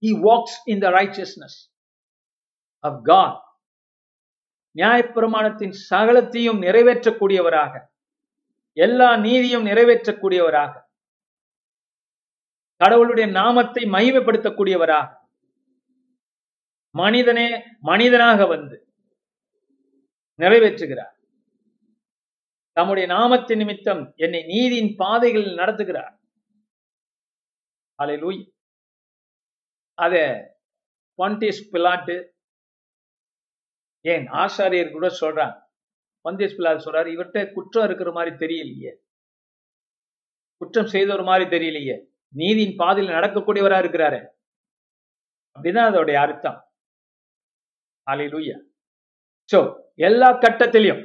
[0.00, 1.54] He walks in the righteousness
[2.82, 3.42] of God.
[4.76, 7.93] நியாயப்பிரமாணத்தின் சகலத்தையும் நிறைவேற்றக்கூடியவராக.
[8.76, 10.82] எல்லா நீதியும் நிறைவேற்றக்கூடியவராக.
[12.76, 15.16] கடவுளுடைய நாமத்தை மகிமைப்படுத்தக்கூடியவராக.
[16.90, 18.88] மனிதனே மனிதனாக வந்து
[20.38, 21.12] நிறைவேற்றுகிறார்.
[22.72, 26.16] தம்முடைய நாமத்தின் நிமித்தம் என்னை நீதியின் பாதைகளில் நடத்துகிறார்.
[27.94, 28.54] அலை
[29.94, 30.14] அத
[31.18, 32.30] பாண்டியஸ் பிளாட்டு
[34.00, 35.63] ஏன் ஆசாரியர் கூட சொல்றாங்க.
[36.24, 38.92] பந்தேஷ் பிள்ளார் சொல்றாரு இவர்கிட்ட குற்றம் இருக்கிற மாதிரி தெரியலையே.
[40.56, 42.06] குற்றம் செய்த ஒரு மாதிரி தெரியலையே.
[42.28, 44.26] நீதியின் பாதையில் நடக்கக்கூடியவரா இருக்கிறாரு.
[45.58, 46.68] அப்படிதான் அதோடைய அர்த்தம்.
[49.52, 49.58] சோ
[49.94, 51.02] எல்லா கட்டத்திலையும்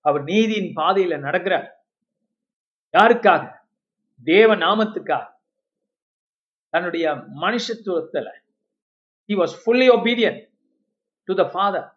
[0.00, 1.68] அவர் நீதியின் பாதையில நடக்கிறார்.
[2.98, 3.56] யாருக்காக?
[4.24, 5.26] தேவ நாமத்துக்காக.
[6.68, 8.26] தன்னுடைய மனுஷத்துவத்துல.
[9.28, 10.38] He was fully obedient
[11.24, 11.96] to the father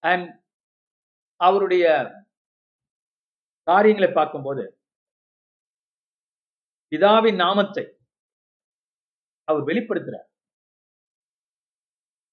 [0.00, 0.46] and
[1.46, 1.86] அவருடைய
[3.68, 4.64] காரியங்களை பார்க்கும்போது
[6.92, 7.84] பிதாவின் நாமத்தை
[9.44, 10.26] அவர் வெளிப்படுத்துறார்.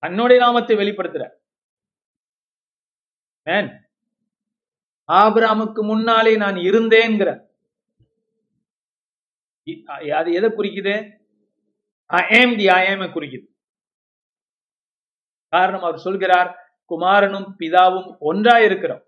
[0.04, 1.36] தன்னுடைய நாமத்தை வெளிப்படுத்துறார்.
[3.48, 3.72] மேன்
[5.08, 7.32] ஆபிராமுக்கு முன்னாலே நான் இருந்தேங்கிற
[10.20, 10.96] அது எதை குறிக்குது?
[12.06, 13.48] ஐ ஏம் தி ஐ ஏம் குறிக்குது.
[15.54, 16.52] காரணம் அவர் சொல்கிறார்
[16.88, 19.04] குமாரனும் பிதாவும் ஒன்றா இருக்கிறோம்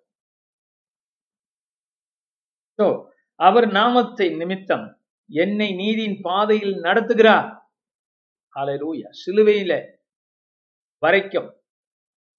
[3.35, 7.61] அவர் நாமத்தை நிமித்தம் என்னை நீதியின் பாதையில் நடத்துகிறார்.
[8.55, 9.97] ஹalleluya சிலுவையில
[10.97, 11.61] வரைக்கும்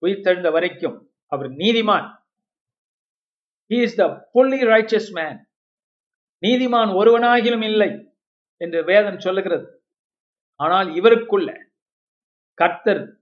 [0.07, 2.17] உயிர்த்தெழுந்த வரைக்கும் அவர் நீதிமான்.
[3.67, 5.49] இஸ் த புள்ளி fully மேன்
[6.41, 8.17] நீதிமான் ஒருவனாகிலும் இல்லை
[8.57, 9.83] என்று வேதம் சொல்லுகிறது.
[10.57, 11.67] ஆனால் இவருக்குள்ள
[12.55, 13.18] கர்த்தர்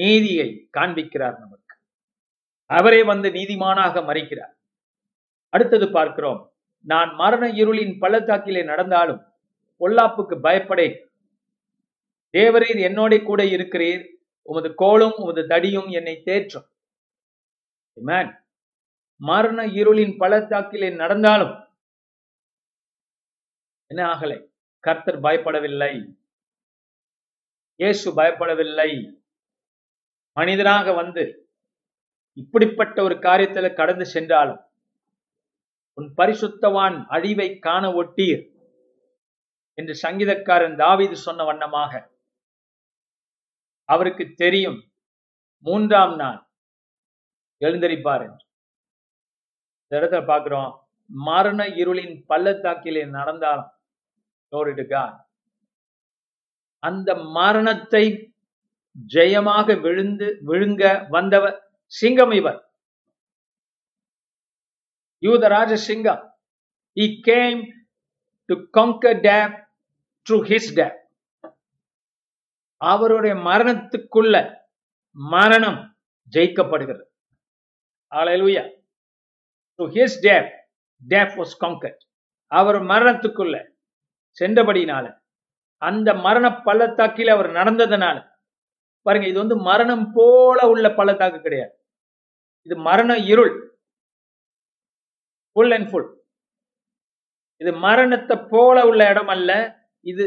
[0.00, 1.76] நீதியை காண்பிக்கிறார் நமக்கு.
[2.66, 4.54] அவரே வந்து நீதிமானாக மறிக்கிறார்.
[5.48, 6.52] அடுத்தது பார்க்கிறோம்.
[6.80, 9.20] நான் மரண இருளின் பள்ளத்தாக்கிலே நடந்தாலும்
[9.80, 10.96] பொல்லாப்புக்கு பயப்படேன்.
[12.32, 14.04] தேவரீர் என்னோட கூட இருக்கிறீர்.
[14.42, 16.68] உமது கோலும் உமது தடியும் என்னை தேற்றும்.
[19.16, 21.68] மரண இருளின் பள்ளத்தாக்கிலே நடந்தாலும்
[23.86, 24.46] என்ன ஆகலை?
[24.80, 25.92] கர்த்தர் பயப்படவில்லை.
[27.76, 29.19] இயேசு பயப்படவில்லை.
[30.40, 31.22] மனிதனாக வந்து
[32.36, 34.60] இப்படிப்பட்ட ஒரு காரியத்துல கடந்து சென்றாலும்
[35.98, 38.42] உன் பரிசுத்தவான் அழிவை காண ஒட்டீர்
[39.78, 41.92] என்று சங்கீதக்காரன் தாவீது சொன்ன வண்ணமாக
[43.88, 44.78] அவருக்கு தெரியும்
[45.66, 46.40] மூன்றாம் நாள்.
[47.60, 48.44] எழுந்தரிப்பார் என்று.
[49.82, 50.70] இந்த இடத்துல பார்க்கிறோம்
[51.10, 53.70] மரண இருளின் பள்ளத்தாக்கிலே நடந்தாலும்
[56.82, 58.04] அந்த மரணத்தை
[58.96, 62.70] ஜெயமாக விழுந்து விழுங்க வந்தவர் சிங்கம் இவர்.
[65.22, 66.22] யூதராஜ சிங்கம்.
[66.96, 67.60] He came
[68.44, 69.68] to conquer death
[70.26, 70.96] through his death
[72.76, 74.34] அவருடைய மரணத்துக்குள்ள
[75.12, 75.96] மரணம்
[76.32, 77.02] ஜெயிக்கப்படுகிறது.
[78.12, 78.66] Hallelujah.
[79.74, 80.50] To his death
[81.08, 81.98] death was conquered.
[82.46, 83.54] அவர் மரணத்துக்குள்ள
[84.40, 85.06] சென்றபடினால
[85.82, 88.16] அந்த மரண பள்ளத்தாக்கில் அவர் நடந்ததுனால
[89.06, 91.72] பாருங்க இது வந்து மரணம் போல உள்ள பள்ளத்தாக்கு கிடையாது.
[92.66, 93.54] இது மரண இருள்.
[95.56, 96.08] ஃபுல் அண்ட் ஃபுல்
[97.62, 99.50] இது மரணத்தை போல உள்ள இடம் அல்ல.
[100.10, 100.24] இது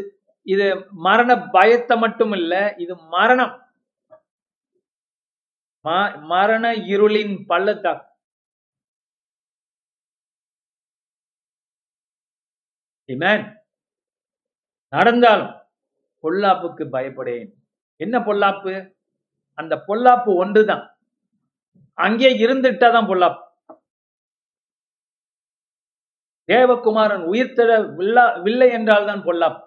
[0.54, 0.66] இது
[1.08, 3.54] மரண பயத்தை மட்டும் இல்ல இது மரணம்.
[6.34, 8.08] மரண இருளின் பள்ளத்தாக்கு.
[14.94, 15.54] நடந்தாலும்
[16.24, 17.50] பொல்லாப்புக்கு பயப்படேன்.
[18.06, 18.74] என்ன பொல்லாப்பு?
[19.60, 20.86] அந்த பொல்லாப்பு ஒன்றுதான்.
[21.98, 23.42] அங்கே இருந்துட்டாதான் பொல்லாப்பு.
[26.50, 29.64] தேவகுமாரன் உயிர்த்தெழ வில்லா வில்லை என்றால்தான் பொல்லாப்பு.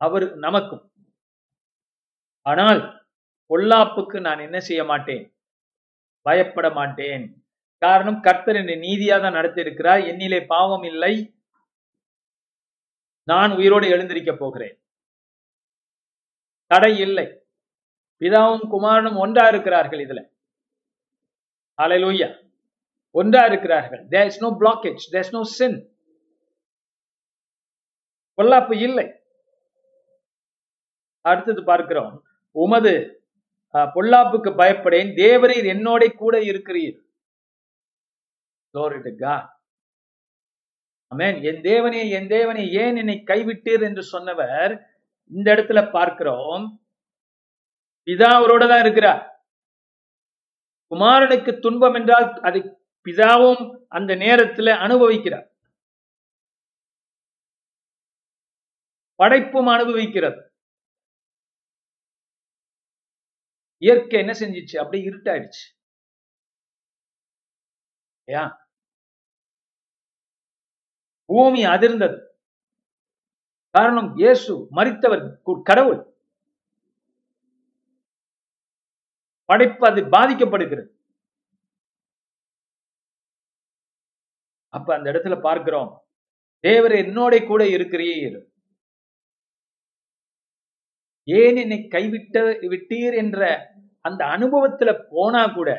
[0.00, 0.84] அவர் நமக்கும்.
[2.46, 2.80] ஆனால்
[3.50, 5.24] பொல்லாப்புக்கு நான் என்ன செய்ய மாட்டேன்?
[6.26, 7.24] பயப்பட மாட்டேன்.
[7.82, 10.02] காரணம் கர்த்தர் என்னை நீதியாக தான் நடத்தியிருக்கிறார்.
[10.12, 11.14] என்னிலே பாவம் இல்லை.
[13.28, 14.76] நான் உயிரோடு எழுந்திருக்க போகிறேன்.
[16.70, 17.26] தடை இல்லை.
[18.22, 20.20] பிதாவும் குமாரனும் ஒன்றா இருக்கிறார்கள் இதுல.
[21.78, 22.28] ஹalleluya
[23.20, 24.02] ஒன்றா இருக்கிறார்கள்.
[24.14, 25.78] There is no blockage there is no sin
[28.38, 29.06] பொல்லாப்பு இல்லை.
[31.30, 32.12] அடுத்தது பார்க்கிறோம்.
[32.64, 32.92] உமது
[33.94, 35.10] பொல்லாப்புக்கு பயப்படேன்.
[35.22, 36.98] தேவரீர் என்னோட கூட இருக்கிறீர்.
[41.50, 44.72] என் தேவனே என் தேவனே ஏன் என்னை கைவிட்டீர் என்று சொன்னவர்?
[45.32, 46.64] இந்த இடத்துல பார்க்கிறோம்.
[48.06, 49.22] பிதா அவரோட தான் இருக்கிறார்.
[50.90, 52.60] குமாரனுக்கு துன்பம் என்றால் அதை
[53.06, 55.48] பிதாவும் அந்த நேரத்தில் அனுபவிக்கிறார்.
[59.14, 60.40] படைப்பும் அனுபவிக்கிறது.
[63.82, 64.76] இயற்கை என்ன செஞ்சிச்சு?
[64.78, 65.64] அப்படியே இருட்டாயிடுச்சு.
[71.26, 72.29] பூமி அதிர்ந்தது.
[73.74, 75.24] காரணம் இயேசு மறித்தவர்
[75.68, 76.00] கடவுள்.
[79.48, 80.90] படைப்பு அது பாதிக்கப்படுகிறது.
[84.68, 85.90] அப்ப அந்த இடத்துல பார்க்கிறோம்
[86.64, 88.38] தேவர் என்னோட கூட இருக்கிறீர்.
[91.28, 92.36] ஏன் என்னை கைவிட்ட
[92.72, 93.40] விட்டீர் என்ற
[94.00, 95.70] அந்த அனுபவத்துல போனா கூட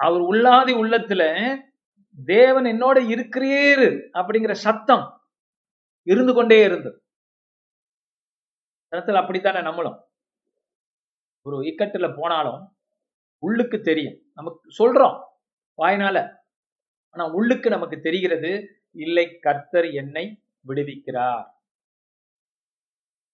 [0.00, 1.22] அவர் உள்ளாதி உள்ளத்துல
[2.18, 3.86] தேவன் என்னோட இருக்கிறீர்
[4.18, 5.04] அப்படிங்கிற சத்தம்
[6.06, 7.02] இருந்து கொண்டே இருந்தது.
[8.92, 9.98] இடத்துல அப்படித்தானே நம்மளும்?
[11.42, 12.76] ஒரு இக்கட்டுல போனாலும்
[13.38, 14.18] உள்ளுக்கு தெரியும்.
[14.34, 15.16] நமக்கு சொல்றோம்
[15.78, 16.16] வாயினால.
[17.10, 18.50] ஆனா உள்ளுக்கு நமக்கு தெரிகிறது
[18.90, 21.46] இல்லை கர்த்தர் என்னை விடுவிக்கிறார்.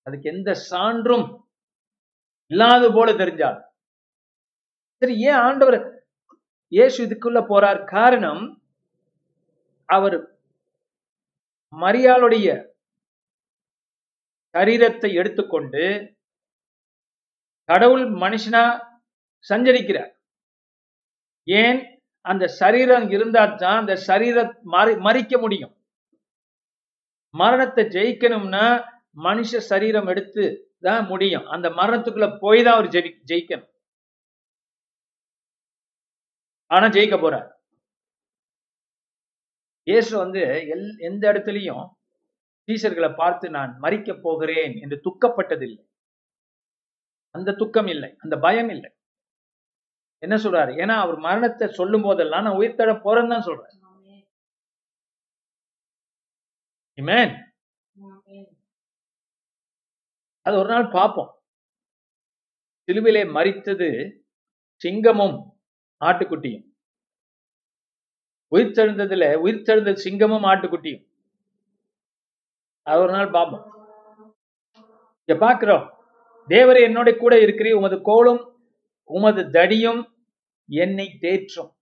[0.03, 1.27] அதுக்கு எந்த சான்றும்
[2.47, 3.59] இல்லாத போல தெரிஞ்சால்
[4.95, 5.79] சரி ஏன் ஆண்டவர்
[6.69, 7.81] இயேசு இதுக்குள்ள போறார்?
[7.85, 8.43] காரணம்
[9.89, 10.32] அவர்
[11.73, 12.49] மரியாளுடைய
[14.55, 15.85] சரீரத்தை எடுத்துக்கொண்டு
[17.69, 18.63] கடவுள் மனுஷனா
[19.51, 20.13] சஞ்சரிக்கிறார்.
[21.49, 21.79] ஏன்?
[22.21, 25.73] அந்த சரீரம் இருந்தா தான் அந்த சரீரம் மறி மறிக்க முடியும்.
[27.35, 28.65] மரணத்தை ஜெயிக்கணும்னா
[29.25, 30.45] மனுஷ சரீரம் எடுத்து
[30.81, 31.47] தான் முடியும்.
[31.47, 33.71] அந்த மரணத்துக்குள்ள போய் தான் அவர் ஜெயி ஜெயிக்கணும்.
[36.71, 37.49] ஆனா ஜெயிக்க போறார்.
[39.91, 40.41] இயேசு வந்து
[40.75, 41.85] எல் எந்த இடத்துலையும்
[42.69, 45.83] டீச்சர்களை பார்த்து நான் மறிக்க போகிறேன் என்று துக்கப்பட்டதில்லை.
[47.35, 48.91] அந்த துக்கம் இல்லை அந்த பயம் இல்லை.
[50.23, 50.73] என்ன சொல்றாரு?
[50.83, 53.77] ஏன்னா அவர் மரணத்தை சொல்லும் போதெல்லாம் நான் உயிர்த்தட போறேன்னு தான் சொல்றேன்.
[60.47, 61.31] அது ஒரு நாள் பார்ப்போம்.
[62.89, 63.89] சிலுவிலே மறித்தது
[64.83, 65.37] சிங்கமும்
[66.01, 66.65] ஆட்டுக்குட்டியும்.
[68.53, 71.07] உயிர்த்தெழுந்ததுல உயிர்த்தெழுந்த சிங்கமும் ஆட்டுக்குட்டியும்.
[72.83, 73.71] அது ஒரு நாள் பார்ப்போம்
[75.25, 75.95] இங்க பாக்குறோம்.
[76.49, 78.57] தேவரே என்னோட கூட இருக்கிறீ உமது கோலும்
[79.05, 80.13] உமது தடியும்
[80.67, 81.75] என்னை தேற்றும்.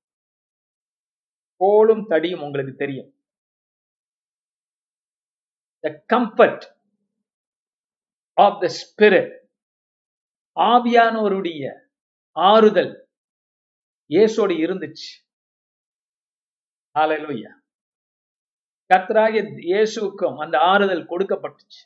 [1.57, 3.15] கோலும் தடியும் உங்களுக்கு தெரியும்.
[5.83, 6.63] The comfort
[8.37, 9.39] of the spirit.
[10.55, 11.73] ஆவியானோருடைய
[12.33, 13.09] ஆறுதல்
[14.09, 15.30] இயேசோடு இருந்துச்சு.
[16.97, 17.53] ஆலையிலூயா
[18.91, 21.83] கர்த்தராகிய இயேசுக்கும் அந்த ஆறுதல் கொடுக்கப்பட்டுச்சு.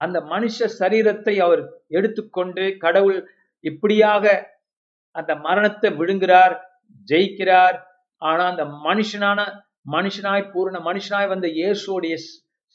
[0.00, 1.62] அந்த மனுஷ சரீரத்தை அவர்
[1.98, 3.18] எடுத்துக்கொண்டு கடவுள்
[3.64, 4.24] இப்படியாக
[5.14, 6.54] அந்த மரணத்தை விழுங்குறார்
[7.08, 7.76] ஜெயிக்கிறார்.
[8.22, 9.40] ஆனா அந்த மனுஷனான
[9.96, 12.14] மனுஷனாய் பூரண மனுஷனாய் வந்த இயேசுடைய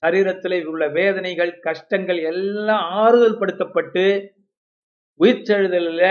[0.04, 4.06] சரீரத்திலே உள்ள வேதனைகள் கஷ்டங்கள் எல்லாம் ஆறுதல் படுத்தப்பட்டு
[5.20, 6.06] உயிர்த்தெழுதலில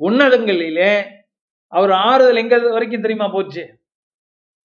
[0.00, 0.92] உன்னதங்களிலே
[1.72, 3.80] அவர் ஆறுதல் எங்க வரைக்கும் தெரியுமா போச்சு?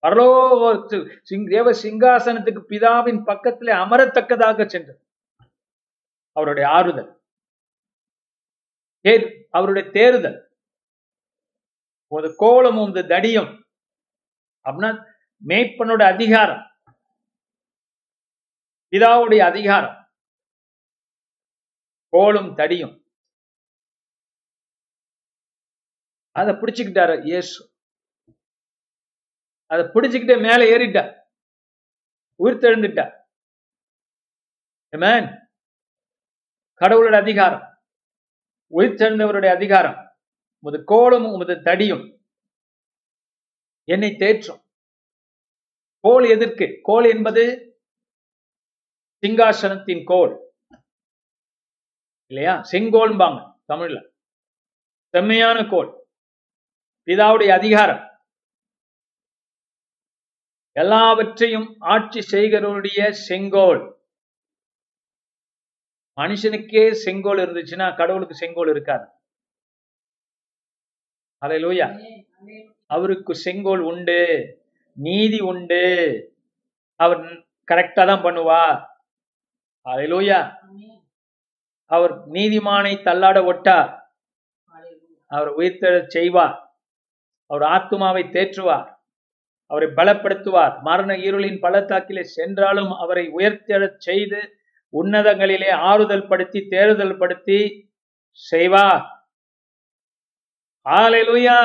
[0.02, 5.08] பரலோகத்து தேவ சிங்காசனத்துக்கு பிதாவின் பக்கத்திலே அமரத்தக்கதாக சென்றது
[6.32, 7.22] அவருடைய ஆறுதல்.
[9.52, 10.56] அவருடைய தேறுதல்.
[12.08, 13.64] ஒரு கோலமும் இந்த தடியும்.
[14.70, 15.04] அப்படின்னா
[15.48, 16.72] மேய்ப்பனோட அதிகாரம்.
[18.92, 20.10] பிதாவுடைய அதிகாரம்.
[22.10, 23.07] கோலும் தடியும்.
[26.38, 27.74] அதை பிடிச்சுக்கிட்டாரு இயேசு.
[29.66, 31.22] அதை பிடிச்சுக்கிட்டே மேல ஏறிட்டா.
[32.44, 33.16] உயிர்த்தெழுந்துட்டார்
[34.96, 35.50] Amen.
[36.80, 37.82] கடவுளோட அதிகாரம்.
[38.74, 40.18] உயிர்த்தெழுந்தவருடைய அதிகாரம்.
[40.60, 42.20] உமது கோலும் உமது தடியும்
[43.84, 44.64] என்னை தேற்றும்.
[46.00, 46.80] கோல் எதற்கு?
[46.82, 47.42] கோல் என்பது
[49.22, 50.54] சிங்காசனத்தின் கோல்.
[52.28, 52.62] இல்லையா?
[52.72, 54.10] செங்கோல்பாங்க தமிழ்ல.
[55.10, 55.97] செம்மையான கோல்.
[57.08, 58.02] பிதாவுடைய அதிகாரம்.
[60.82, 63.82] எல்லாவற்றையும் ஆட்சி செய்கிறவருடைய செங்கோல்.
[66.18, 69.08] மனுஷனுக்கே செங்கோல் இருந்துச்சுன்னா கடவுளுக்கு செங்கோல் இருக்காது.
[71.42, 71.88] அலையிலூயா
[72.86, 74.20] அவருக்கு செங்கோல் உண்டு
[74.98, 75.84] நீதி உண்டு.
[76.96, 77.20] அவர்
[77.72, 78.62] கரெக்டா தான் பண்ணுவா
[79.86, 80.42] அலையிலூயா
[81.86, 83.92] அவர் நீதிமானை தள்ளாட ஒட்டார்.
[85.32, 86.58] அவர் உயிர்த்தெழச் செய்வார்.
[87.48, 88.96] அவர் ஆத்துமாவை தேற்றுவார்.
[89.66, 90.82] அவரை பலப்படுத்துவார்.
[90.82, 94.40] மரண இருளின் பள்ளத்தாக்கிலே சென்றாலும் அவரை உயர்த்தெழச் செய்து
[94.94, 97.60] உன்னதங்களிலே ஆறுதல் படுத்தி தேறுதல் படுத்தி
[98.30, 99.06] செய்வார்.
[100.86, 101.60] ஆலையிலுயா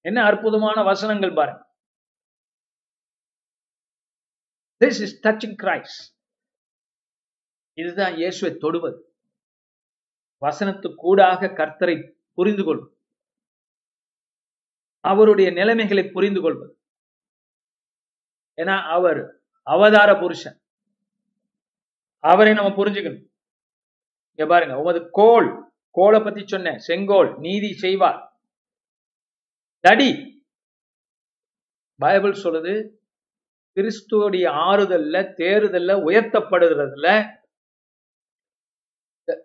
[0.00, 1.62] என்ன அற்புதமான வசனங்கள் பாருங்க.
[4.84, 5.96] திஸ் இஸ் டச்சிங் கிரைஸ்
[7.74, 8.98] இதுதான் இயேசுவை தொடுவது.
[10.40, 11.96] வசனத்துக்கூடாக கர்த்தரை
[12.32, 12.93] புரிந்து கொள்ளும்
[15.04, 16.78] அவருடைய நிலைமைகளை புரிந்து கொள்வது.
[18.56, 19.20] ஏன்னா அவர்
[19.62, 20.58] அவதார புருஷன்.
[22.24, 23.24] அவரை நம்ம புரிஞ்சுக்கணும்.
[24.34, 25.48] இங்க பாருங்க உமது கோல்
[25.90, 28.20] கோலை பத்தி சொன்னேன் செங்கோல் நீதி செய்வார்.
[29.80, 30.10] தடி
[32.00, 32.74] பைபிள் சொல்லுது
[33.76, 37.08] கிறிஸ்துவோடைய ஆறுதல்ல தேறுதல்ல உயர்த்தப்படுகிறதுல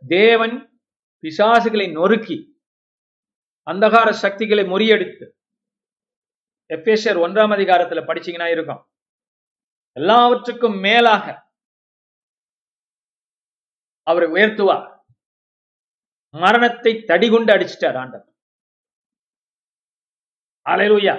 [0.08, 0.56] தேவன்
[1.24, 2.38] பிசாசுகளை நொறுக்கி
[3.68, 5.26] அந்தகார சக்திகளை முறியடித்து
[6.70, 8.82] எஃபேஷர் ஒன்றாம் அதிகாரத்துல படிச்சீங்கன்னா இருக்கும்.
[9.98, 11.26] எல்லாவற்றுக்கும் மேலாக
[14.04, 14.86] அவரை உயர்த்துவார்.
[16.34, 18.28] மரணத்தை தடிகுண்டு அடிச்சிட்டார் ஆண்டவர்.
[20.66, 21.16] அலையூயா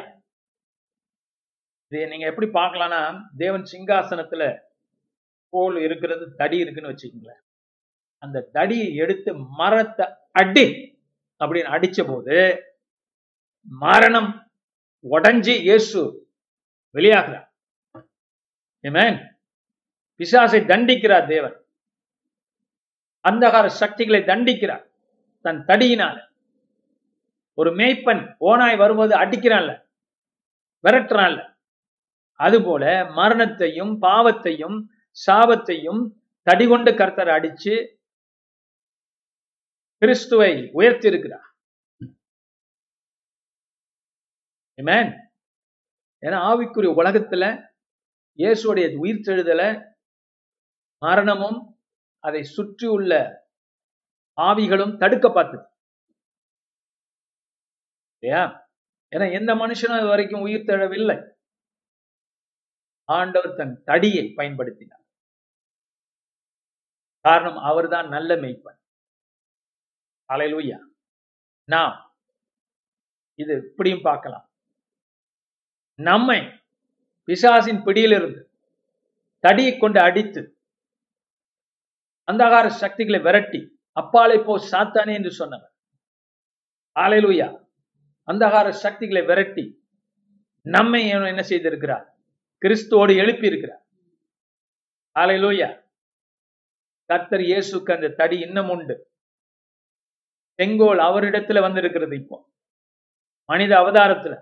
[1.92, 3.00] இது நீங்க எப்படி பார்க்கலாம்னா
[3.36, 4.42] தேவன் சிங்காசனத்துல
[5.52, 7.40] கோல் இருக்கிறது தடி இருக்குன்னு வச்சுக்கோங்களேன்.
[8.22, 10.06] அந்த தடியை எடுத்து மரத்தை
[10.40, 10.66] அடி
[11.40, 12.36] அப்படின்னு அடிச்ச போது
[13.82, 14.30] மரணம்
[15.04, 16.28] உடஞ்சி இயேசு
[16.94, 17.48] வெளியாகிறார்.
[20.20, 21.64] பிசாசை தண்டிக்கிறார் தேவன்.
[23.28, 24.84] அந்தகார சக்திகளை தண்டிக்கிறார்.
[25.40, 26.28] தன் தடியினால.
[27.54, 29.88] ஒரு மேய்ப்பன் ஓனாய் வரும்போது அடிக்கிறான்ல.
[30.84, 31.54] விரட்டுறான்ல.
[32.32, 34.88] அதுபோல மரணத்தையும் பாவத்தையும்
[35.26, 36.08] சாபத்தையும்
[36.50, 37.96] தடிகொண்டு கர்த்தர் அடிச்சு
[39.98, 41.49] கிறிஸ்துவை உயர்த்தி இருக்கிறார்
[46.22, 47.44] ஏன்னா ஆவிக்குரிய உலகத்துல
[48.38, 49.90] இயேசுடைய உயிர்த்தெழுதல
[50.98, 51.78] மரணமும்
[52.18, 53.12] அதை சுற்றியுள்ள
[54.38, 55.64] ஆவிகளும் தடுக்க பார்த்தது
[58.22, 58.68] இல்லையா?
[59.12, 61.16] ஏன்னா எந்த மனுஷனும் அது வரைக்கும் உயிர் தழவில்லை.
[63.04, 65.04] ஆண்டவர் தன் தடியை பயன்படுத்தினார்.
[67.20, 68.78] காரணம் அவர்தான் நல்ல மெய்ப்பன்.
[70.28, 70.78] அலையலூயா
[71.64, 71.96] நாம்
[73.34, 74.49] இது இப்படியும் பார்க்கலாம்.
[76.00, 76.38] நம்மை
[77.28, 78.40] பிசாசின் பிடியிலிருந்து
[79.44, 80.42] தடியை கொண்டு அடித்து
[82.28, 83.60] அந்தகார சக்திகளை விரட்டி
[83.96, 85.72] அப்பாலை போ சாத்தானே என்று சொன்னவர்.
[86.96, 87.48] ஆலையிலுயா
[88.28, 89.64] அந்தகார சக்திகளை விரட்டி
[90.66, 92.06] நம்மை என்ன செய்திருக்கிறார்?
[92.62, 93.82] கிறிஸ்துவோடு எழுப்பி இருக்கிறார்
[95.16, 95.68] ஆலையிலூயா
[97.10, 98.94] கர்த்தர் இயேசுக்கு அந்த தடி இன்னும் உண்டு.
[100.58, 102.36] செங்கோல் அவரிடத்துல வந்திருக்கிறது இப்போ.
[103.48, 104.34] மனித அவதாரத்துல.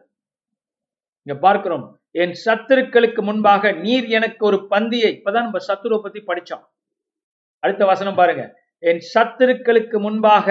[1.29, 5.11] இங்க பார்க்கிறோம் என் சத்துருக்களுக்கு முன்பாக நீர் எனக்கு ஒரு பந்தியை.
[5.17, 6.65] இப்பதான் நம்ம சத்துருவை பத்தி படிச்சோம்.
[7.59, 8.45] அடுத்த வசனம் பாருங்க.
[8.79, 10.49] என் சத்துருக்களுக்கு முன்பாக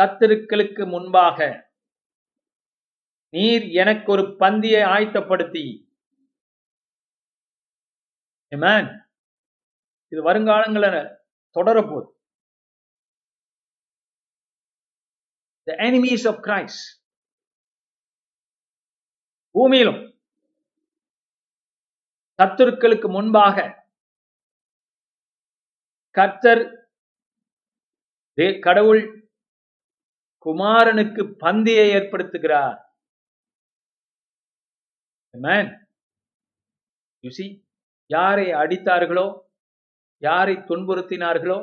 [0.00, 1.70] சத்துருக்களுக்கு முன்பாக
[3.36, 5.64] நீர் எனக்கு ஒரு பந்தியை ஆயத்தப்படுத்தி.
[10.12, 11.16] இது வருங்காலங்களில்
[11.54, 12.16] தொடரப்போகுது.
[15.68, 16.80] The enemies of Christ.
[19.54, 20.00] பூமியிலும்
[22.38, 23.56] சத்துருக்களுக்கு முன்பாக
[26.16, 26.62] கர்த்தர்
[28.66, 29.02] கடவுள்
[30.46, 32.76] குமாரனுக்கு பந்தியை ஏற்படுத்துகிறார்.
[37.24, 37.46] யுசி
[38.10, 39.26] யாரை அடித்தார்களோ
[40.22, 41.58] யாரை துன்புறுத்தினார்களோ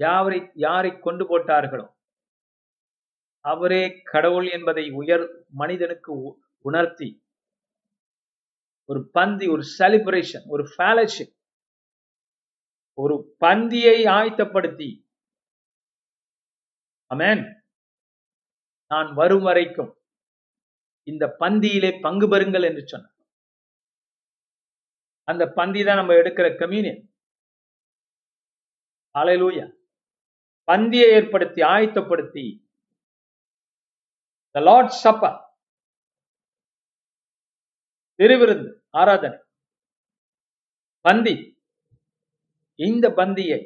[0.00, 1.86] யாரை யாரை கொண்டு போட்டார்களோ
[3.44, 7.24] அவரே கடவுள் என்பதை உயர் மனிதனுக்கு உ- உணர்த்தி
[8.84, 11.34] ஒரு பந்தி ஒரு செலிப்ரேஷன் ஒரு ஃபேலோஷிப்
[12.98, 14.88] ஒரு பந்தியை ஆயத்தப்படுத்தி.
[17.14, 17.44] அமேன்
[18.90, 19.92] நான் வரும் வரைக்கும்
[21.02, 23.16] இந்த பந்தியிலே பங்கு பெறுங்கள் என்று சொன்னார்.
[25.28, 27.12] அந்த பந்தி தான் நம்ம எடுக்கிற கம்யூனியன்
[29.14, 29.66] அலையலூயா
[30.68, 32.44] பந்தியை ஏற்படுத்தி ஆயத்தப்படுத்தி
[34.54, 35.34] த லார்ட் supper.
[38.20, 38.70] திருவிருந்து
[39.00, 39.38] ஆராதனை.
[41.04, 41.34] பந்தி.
[42.78, 43.60] இந்த பந்தியை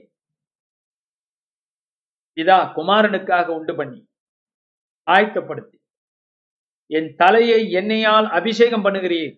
[2.41, 4.01] இதா குமாரனுக்காக உண்டு பண்ணி
[5.07, 5.79] ஆயத்தப்படுத்தி
[6.91, 9.35] என் தலையை எண்ணெயால் அபிஷேகம் பண்ணுகிறீர்?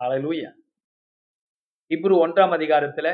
[0.00, 0.50] ஹalleluya
[1.94, 3.08] இப்ரு ஒன்றாம் அதிகாரத்துல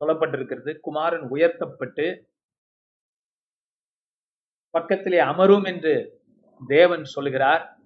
[0.00, 2.06] சொல்லப்பட்டிருக்கிறது குமாரன் உயர்த்தப்பட்டு
[4.70, 6.22] பக்கத்திலே அமரும் என்று
[6.66, 7.78] தேவன் சொல்லுகிறார்.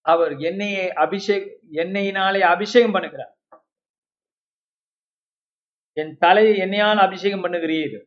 [0.00, 3.32] அவர் எண்ணெயை அபிஷேக் எண்ணெயினாலே அபிஷேகம் பண்ணுகிறார்.
[5.92, 8.06] என் தலையை எண்ணெயால் அபிஷேகம் பண்ணுகிறீர்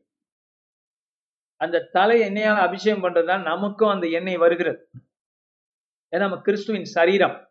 [1.56, 4.90] அந்த தலை எண்ணெயால் அபிஷேகம் பண்றதுதான் நமக்கும் அந்த எண்ணெய் வருகிறது.
[6.12, 7.50] ஏன்னா நம்ம கிறிஸ்துவின் சரீரம்.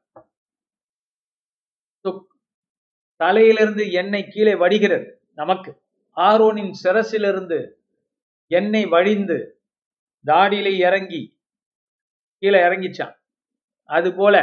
[3.16, 5.70] தலையிலிருந்து எண்ணெய் கீழே வடிகிறது நமக்கு.
[6.16, 7.79] ஆரோனின் சிரசிலிருந்து
[8.56, 9.38] என்னை வழிந்து
[10.26, 11.22] தாடியிலே இறங்கி
[12.40, 13.14] கீழே இறங்கிச்சான்.
[13.96, 14.36] அது போல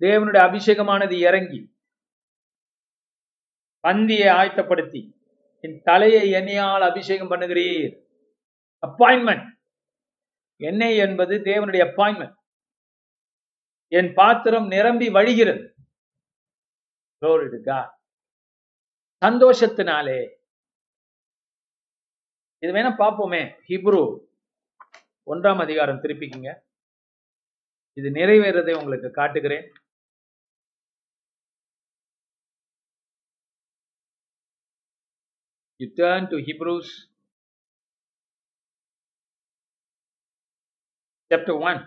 [0.00, 1.60] தேவனுடைய அபிஷேகமானது இறங்கி
[3.86, 5.02] பந்தியை ஆயத்தப்படுத்தி
[5.64, 7.94] என் தலையை என்னையால் அபிஷேகம் பண்ணுகிறீர்?
[8.86, 9.48] அப்பாயின்மெண்ட்
[10.60, 12.36] என்னை என்பது தேவனுடைய அப்பாயின்மெண்ட்
[13.92, 15.64] என் பாத்திரம் நிரம்பி வழிகிறது.
[19.24, 20.20] சந்தோஷத்தினாலே
[22.64, 23.40] இது வேணா பார்ப்போமே
[23.70, 24.02] ஹிப்ரு
[25.32, 26.50] ஒன்றாம் அதிகாரம் திருப்பிக்கிங்க.
[27.98, 29.66] இது நிறைவேறதை உங்களுக்கு காட்டுகிறேன்.
[35.80, 36.90] You turn to Hebrews
[41.30, 41.80] chapter 1.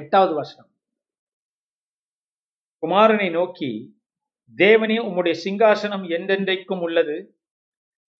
[0.00, 0.70] எட்டாவது வசனம்.
[2.82, 3.70] குமாரனை நோக்கி
[4.56, 7.38] தேவனே உம்முடைய சிங்காசனம் என்றென்றைக்கும் உள்ளது.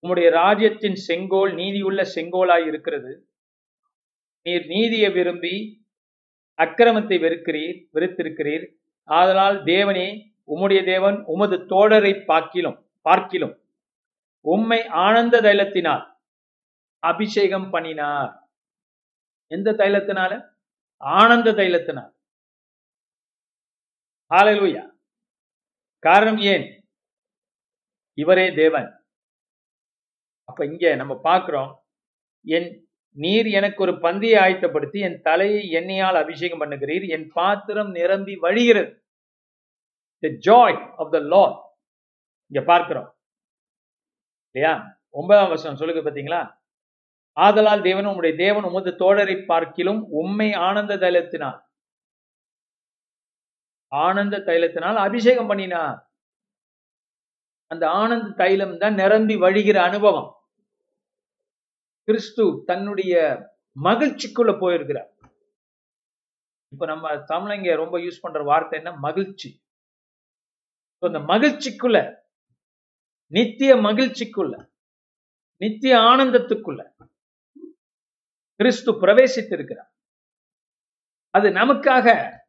[0.03, 3.33] உம்முடைய ராஜ்யத்தின் செங்கோல் நீதியுள்ள செங்கோலாய் இருக்கிறது.
[4.43, 5.85] நீர் நீதியை விரும்பி
[6.57, 8.67] அக்கிரமத்தை வெறுக்கிறீர் வெறுத்திருக்கிறீர்.
[9.05, 13.59] ஆதலால் தேவனே உம்முடைய தேவன் உமது தோழரை பார்க்கிலும் பார்க்கிலும்
[14.41, 16.07] உம்மை ஆனந்த தைலத்தினால்
[16.99, 18.51] அபிஷேகம் பண்ணினார்.
[19.47, 20.49] எந்த தைலத்தினால?
[20.97, 22.13] ஆனந்த தைலத்தினால்.
[24.31, 25.00] ஹalleluya.
[26.03, 26.67] காரணம் ஏன்?
[28.15, 28.89] இவரே தேவன்.
[30.45, 31.71] அப்ப இங்க நம்ம பார்க்கிறோம்
[32.45, 38.93] என் நீர் எனக்கு ஒரு பந்தியை ஆயத்தப்படுத்தி என் தலையை எண்ணெயால் அபிஷேகம் பண்ணுகிறீர் என் பாத்திரம் நிரம்பி வழிகிறது.
[40.19, 41.45] த ஜாய் ஆஃப் த லா
[42.47, 43.17] இங்க பார்க்கிறோம்.
[44.55, 44.75] இல்லையா?
[45.11, 46.41] ஒன்பதாம் வருஷம் சொல்லுங்க பாத்தீங்களா?
[47.37, 51.59] ஆதலால் தேவன் உம்முடைய தேவன் உமது தோழரை பார்க்கிலும் உண்மை ஆனந்த தைலத்தினால்
[53.91, 56.11] ஆனந்த தைலத்தினால் அபிஷேகம் பண்ணினார்.
[57.67, 60.35] அந்த ஆனந்த தைலம் தான் நிரம்பி வழிகிற அனுபவம்.
[62.03, 63.15] கிறிஸ்து தன்னுடைய
[63.83, 65.11] மகிழ்ச்சிக்குள்ள போயிருக்கிறார்.
[66.69, 68.99] இப்ப நம்ம தமிழங்க ரொம்ப யூஸ் பண்ற வார்த்தை என்ன?
[68.99, 69.63] மகிழ்ச்சி.
[70.99, 72.17] அந்த மகிழ்ச்சிக்குள்ள
[73.27, 74.69] நித்திய மகிழ்ச்சிக்குள்ள
[75.57, 76.83] நித்திய ஆனந்தத்துக்குள்ள
[78.57, 79.91] கிறிஸ்து பிரவேசித்திருக்கிறார்.
[81.31, 82.40] அது நமக்காக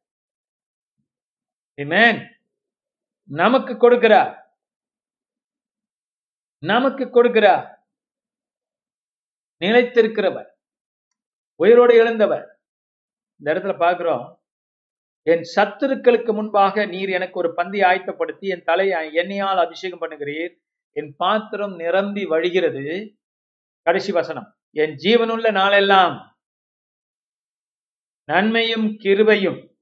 [3.23, 4.39] நமக்கு கொடுக்கிறார்
[6.57, 7.79] நமக்கு கொடுக்கிறார்
[9.59, 10.49] நிலைத்திருக்கிறவர்.
[11.55, 12.59] உயிரோடு எழுந்தவர்.
[13.37, 14.43] இந்த இடத்துல பார்க்கிறோம்.
[15.23, 20.57] என் சத்துருக்களுக்கு முன்பாக நீர் எனக்கு ஒரு பந்தி ஆயத்தப்படுத்தி என் தலையை எண்ணெயால் அபிஷேகம் பண்ணுகிறீர்.
[20.91, 23.15] என் பாத்திரம் நிரம்பி வழிகிறது.
[23.81, 24.57] கடைசி வசனம்.
[24.71, 26.39] என் ஜீவனுள்ள நாளெல்லாம்
[28.23, 29.75] நன்மையும் கிருபையும்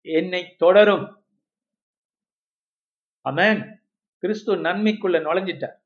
[0.00, 1.15] என்னை தொடரும்.
[3.28, 3.60] அமேன்
[4.18, 5.76] கிறிஸ்து நன்மைக்குள்ள நுழைஞ்சிட்டார்.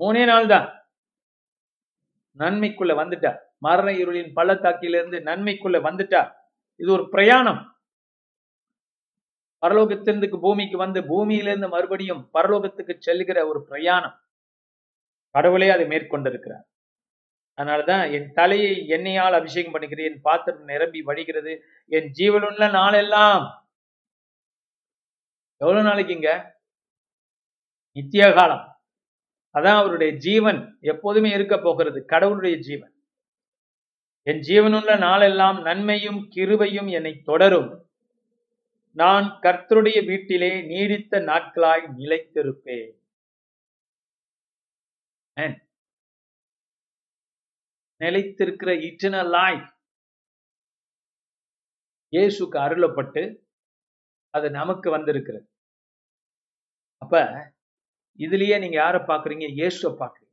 [0.00, 0.68] மூணே நாள் தான்
[2.38, 3.38] நன்மைக்குள்ள வந்துட்டார்.
[3.58, 6.30] மரண இருளின் பள்ளத்தாக்கிலிருந்து நன்மைக்குள்ள வந்துட்டார்.
[6.76, 7.60] இது ஒரு பிரயாணம்.
[9.62, 14.16] பரலோகத்திலிருந்து பூமிக்கு வந்து பூமியிலிருந்து மறுபடியும் பரலோகத்துக்கு செல்கிற ஒரு பிரயாணம்.
[15.30, 16.64] கடவுளே அதை மேற்கொண்டிருக்கிறார்.
[17.58, 21.52] அதனாலதான் என் தலையை எண்ணெயால் அபிஷேகம் பண்ணுகிறேன் என் பாத்திரம் நிரம்பி வடிகிறது
[21.86, 23.61] என் ஜீவனுள்ள நாளெல்லாம்
[25.62, 26.30] எவ்வளவு நாளைக்குங்க
[27.96, 28.64] நித்திய காலம்.
[29.54, 32.94] அதான் அவருடைய ஜீவன் எப்போதுமே இருக்க போகிறது கடவுளுடைய ஜீவன்.
[34.30, 37.70] என் ஜீவனுள்ள நாளெல்லாம் நன்மையும் கிருபையும் என்னை தொடரும்.
[38.94, 42.90] நான் கர்த்தருடைய வீட்டிலே நீடித்த நாட்களாய் நிலைத்திருப்பேன்.
[48.00, 49.68] நிலைத்திருக்கிற இட்டர்னல் லைஃப்
[52.12, 53.22] இயேசுக்கு அருளப்பட்டு
[54.34, 55.46] அது நமக்கு வந்திருக்கிறது.
[57.02, 57.14] அப்ப
[58.18, 60.30] இதுலயே நீங்க யாரை பாக்குறீங்க இயேசுவை பாக்குறீங்க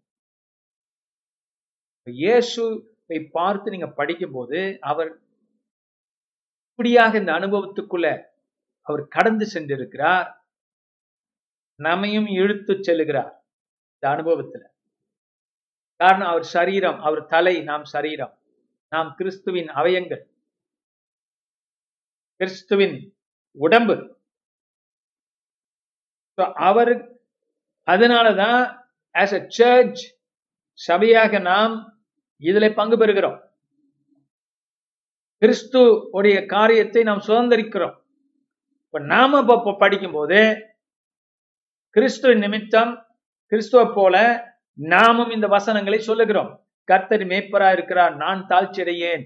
[2.07, 5.11] இயேசுவை பார்த்து நீங்க படிக்கும்போது அவர்
[6.70, 8.07] இப்படியாக இந்த அனுபவத்துக்குள்ள
[8.88, 10.28] அவர் கடந்து சென்றிருக்கிறார்.
[11.80, 13.34] நம்மையும் இழுத்து செல்லுகிறார்
[13.93, 14.63] இந்த அனுபவத்துல.
[15.99, 18.34] காரணம் அவர் சரீரம் அவர் தலை நாம் சரீரம்.
[18.91, 20.24] நாம் கிறிஸ்துவின் அவயங்கள்.
[22.39, 22.97] கிறிஸ்துவின்
[23.57, 23.95] உடம்பு.
[26.40, 27.20] So, அவர்
[27.92, 28.78] அதனாலதான்
[29.14, 30.16] ஆஸ் அ சர்ச்
[30.88, 32.02] சபையாக நாம்
[32.38, 33.40] இதில் பங்கு பெறுகிறோம்.
[35.38, 38.02] கிறிஸ்து உடைய காரியத்தை நாம் சுதந்திரிக்கிறோம்.
[38.86, 40.68] இப்போ நாம இப்போ படிக்கும் போது
[41.90, 43.06] கிறிஸ்துவ நிமித்தம்
[43.46, 46.68] கிறிஸ்துவ போல நாமும் இந்த வசனங்களை சொல்லுகிறோம்.
[46.84, 49.26] கர்த்தர் மேய்ப்பரா இருக்கிறார் நான் தாழ்ச்சியடையேன்.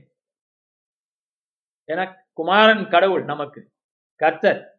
[1.85, 3.71] என குமாரன் கடவுள் நமக்கு.
[4.15, 4.72] கர்த்தர்.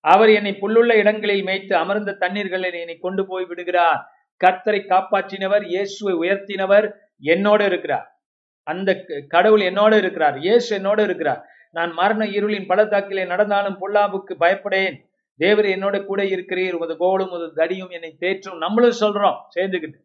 [0.00, 4.06] அவர் என்னை புல்லுள்ள இடங்களில் மேய்த்து அமர்ந்த தண்ணீர்களில் என்னை கொண்டு போய் விடுகிறார்.
[4.44, 8.22] கர்த்தரை காப்பாற்றினவர் இயேசுவை உயர்த்தினவர் என்னோடு இருக்கிறார்.
[8.62, 10.38] அந்த க- கடவுள் என்னோடு இருக்கிறார்.
[10.38, 11.44] இயேசு என்னோடு இருக்கிறார்.
[11.70, 15.08] நான் மரண இருளின் பள்ளத்தாக்கிலே நடந்தாலும் புல்லாவுக்கு பயப்படேன்.
[15.36, 16.72] தேவர் என்னோட கூட இருக்கிறீர்.
[16.72, 18.56] உமது கோலும் உமது தடியும் என்னை தேற்றும்.
[18.56, 19.98] நம்மளும் சொல்றோம் சேர்ந்துக்கிட்டு.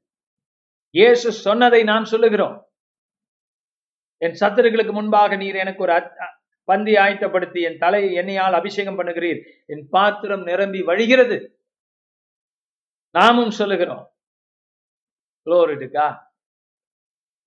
[0.90, 2.70] இயேசு சொன்னதை நாம் சொல்லுகிறோம்.
[4.18, 5.94] என் சத்துருக்களுக்கு முன்பாக நீர் எனக்கு ஒரு
[6.70, 9.40] பந்தி ஆயத்தப்படுத்தி என் தலையை எண்ணெயால் அபிஷேகம் பண்ணுகிறீர்.
[9.66, 11.38] என் பாத்திரம் நிரம்பி வழிகிறது.
[13.16, 14.04] நாமும் சொல்லுகிறோம்.
[15.48, 15.76] Glory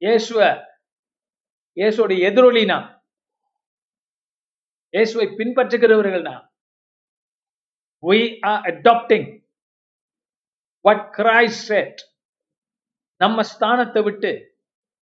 [0.03, 0.41] இயேசுவ
[1.77, 2.87] இயேசுடைய எதிரொலி நான்
[4.95, 6.45] இயேசுவை பின்பற்றுகிறவர்கள் நான்
[8.03, 9.27] we are adapting
[10.85, 12.01] what Christ set
[13.21, 14.33] நம்ம ஸ்தானத்தை விட்டு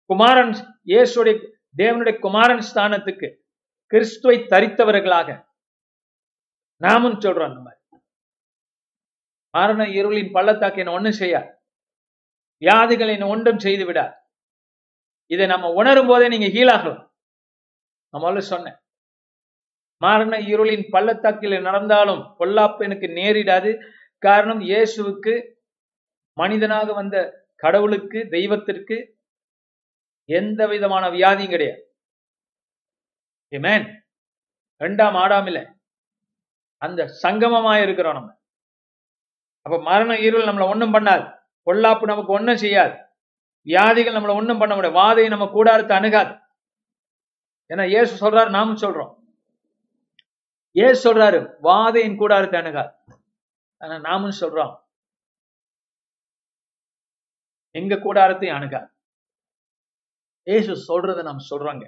[0.09, 0.53] குமாரன்
[0.93, 1.35] இயேசுடைய
[1.77, 3.29] தேவனுடைய குமாரன் ஸ்தானத்துக்கு
[3.93, 5.47] கிறிஸ்துவை தரித்தவர்களாக
[6.77, 7.81] நாமும் சொல்றோம் அந்த மாதிரி.
[9.49, 11.49] மரண இருளின் பள்ளத்தாக்கு என்ன ஒண்ணும் செய்யாது.
[12.57, 14.15] வியாதிகள் என்ன ஒன்றும் செய்து விடாது.
[15.25, 17.11] இதை நம்ம உணரும் போதே நீங்க ஹீலாகலாம்
[18.09, 18.77] நான் முதல்ல சொன்னேன்.
[19.97, 23.71] மரண இருளின் பள்ளத்தாக்கில் நடந்தாலும் பொல்லாப்பு எனக்கு நேரிடாது.
[24.17, 25.55] காரணம் இயேசுவுக்கு
[26.33, 29.17] மனிதனாக வந்த கடவுளுக்கு தெய்வத்திற்கு
[30.25, 31.92] எந்த விதமான வியாதியும் கிடையாது.
[33.53, 33.85] ஏமேன்
[34.79, 35.59] ரெண்டாம் ஆடாமில்ல
[36.77, 38.31] அந்த சங்கமமா இருக்கிறோம் நம்ம.
[39.61, 41.25] அப்ப மரண இருள் நம்மளை ஒண்ணும் பண்ணாது.
[41.65, 42.95] பொல்லாப்பு நமக்கு ஒன்றும் செய்யாது.
[43.67, 44.99] வியாதிகள் நம்மளை ஒன்றும் பண்ண முடியாது.
[44.99, 46.33] வாதையை நம்ம கூடாரத்தை அணுகாது.
[47.69, 49.13] ஏன்னா இயேசு சொல்றாரு நாமும் சொல்றோம்.
[50.71, 52.93] ஏசு சொல்றாரு வாதையின் கூடாரத்தை அணுகாது.
[53.77, 54.75] ஆனா நாமும் சொல்றோம்.
[57.71, 58.87] எங்க கூடாரத்தையும் அணுகாது.
[60.43, 61.85] இயேசு சொல்றதை நாம் சொல்றோங்க.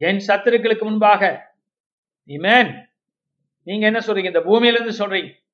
[0.00, 1.54] என் சத்துருக்களுக்கு முன்பாக.
[2.24, 2.88] இமேன்
[3.62, 4.24] நீங்க என்ன சொல்றீங்க?
[4.24, 5.46] இந்த பூமியிலிருந்து சொல்றீங்க.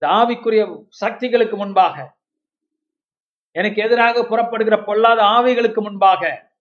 [0.00, 2.18] ஆவிக்குரிய சக்திகளுக்கு முன்பாக.
[3.52, 6.52] எனக்கு எதிராக புறப்படுகிற பொல்லாத ஆவிகளுக்கு முன்பாக.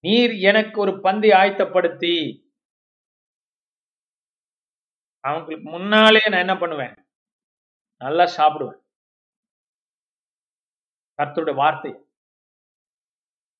[0.00, 2.14] நீர் எனக்கு ஒரு பந்தி ஆயத்தப்படுத்தி.
[5.20, 6.94] அவங்களுக்கு முன்னாலே நான் என்ன பண்ணுவேன்?
[7.96, 8.80] நல்லா சாப்பிடுவேன்.
[11.18, 12.04] கர்த்தருடைய வார்த்தை.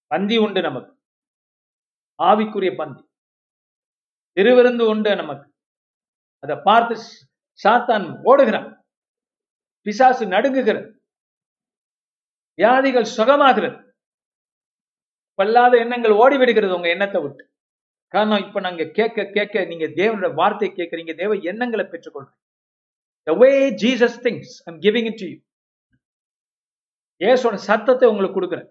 [0.06, 1.01] பந்தி உண்டு நமக்கு.
[2.28, 3.02] ஆவிக்குரிய பந்தி.
[4.36, 5.46] திருவிருந்து உண்டு நமக்கு.
[6.42, 6.94] அதை பார்த்து
[7.64, 8.68] சாத்தான் ஓடுகிறான்.
[9.86, 10.88] பிசாசு நடுங்குகிறது.
[12.58, 13.78] வியாதிகள் சுகமாகிறது.
[15.38, 17.44] பல்லாத எண்ணங்கள் ஓடி விடுகிறது உங்க எண்ணத்தை விட்டு.
[18.14, 22.40] காரணம் இப்ப நாங்க கேட்க கேட்க நீங்க தேவனோட வார்த்தை கேட்கறீங்க தேவ எண்ணங்களை பெற்றுக்கொள்றீங்க
[23.26, 25.38] the way jesus thinks i'm giving it to you.
[27.20, 28.68] இயேசோட சத்தத்தை உங்களுக்கு கொடுக்குறேன்.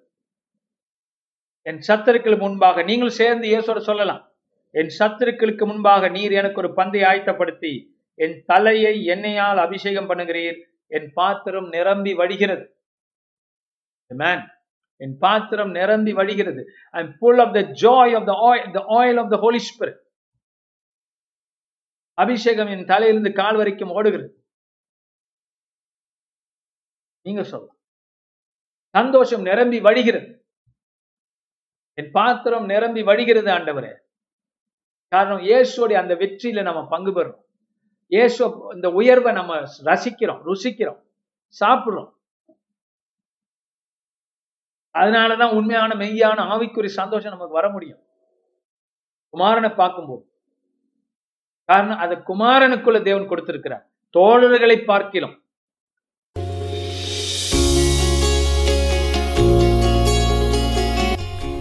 [1.61, 4.33] என் சத்துருக்கள் முன்பாக நீங்களும் சேர்ந்து இயேசோட சொல்லலாம்.
[4.69, 10.63] என் சத்துருக்களுக்கு முன்பாக நீர் எனக்கு ஒரு பந்தை ஆயத்தப்படுத்தி என் தலையை எண்ணெயால் அபிஷேகம் பண்ணுகிறீர்.
[10.87, 12.75] என் பாத்திரம் நிரம்பி வடிகிறது.
[14.07, 14.47] மேன்
[14.95, 16.65] என் பாத்திரம் நிரம்பி வடிகிறது.
[16.91, 19.99] I am full of the joy of the oil the oil of the holy
[22.13, 24.45] அபிஷேகம் என் தலையிலிருந்து கால் வரைக்கும் ஓடுகிறது.
[27.21, 27.77] நீங்க சொல்லலாம்.
[28.87, 30.40] சந்தோஷம் நிரம்பி வடிகிறது.
[32.01, 33.93] என் பாத்திரம் நிரம்பி வடிகிறது ஆண்டவரே.
[35.11, 37.39] காரணம் இயேசுடைய அந்த வெற்றியில நம்ம பங்கு பெறோம்
[38.07, 39.55] இயேசு இந்த உயர்வை நம்ம
[39.89, 40.99] ரசிக்கிறோம் ருசிக்கிறோம்
[41.59, 42.09] சாப்பிடுறோம்.
[44.95, 48.01] அதனாலதான் உண்மையான மெய்யான ஆவிக்குரிய சந்தோஷம் நமக்கு வர முடியும்.
[49.33, 50.23] குமாரனை பார்க்கும்போது.
[51.69, 53.85] காரணம் அதை குமாரனுக்குள்ள தேவன் கொடுத்திருக்கிறார்.
[54.15, 55.35] தோழர்களை பார்க்கிறோம்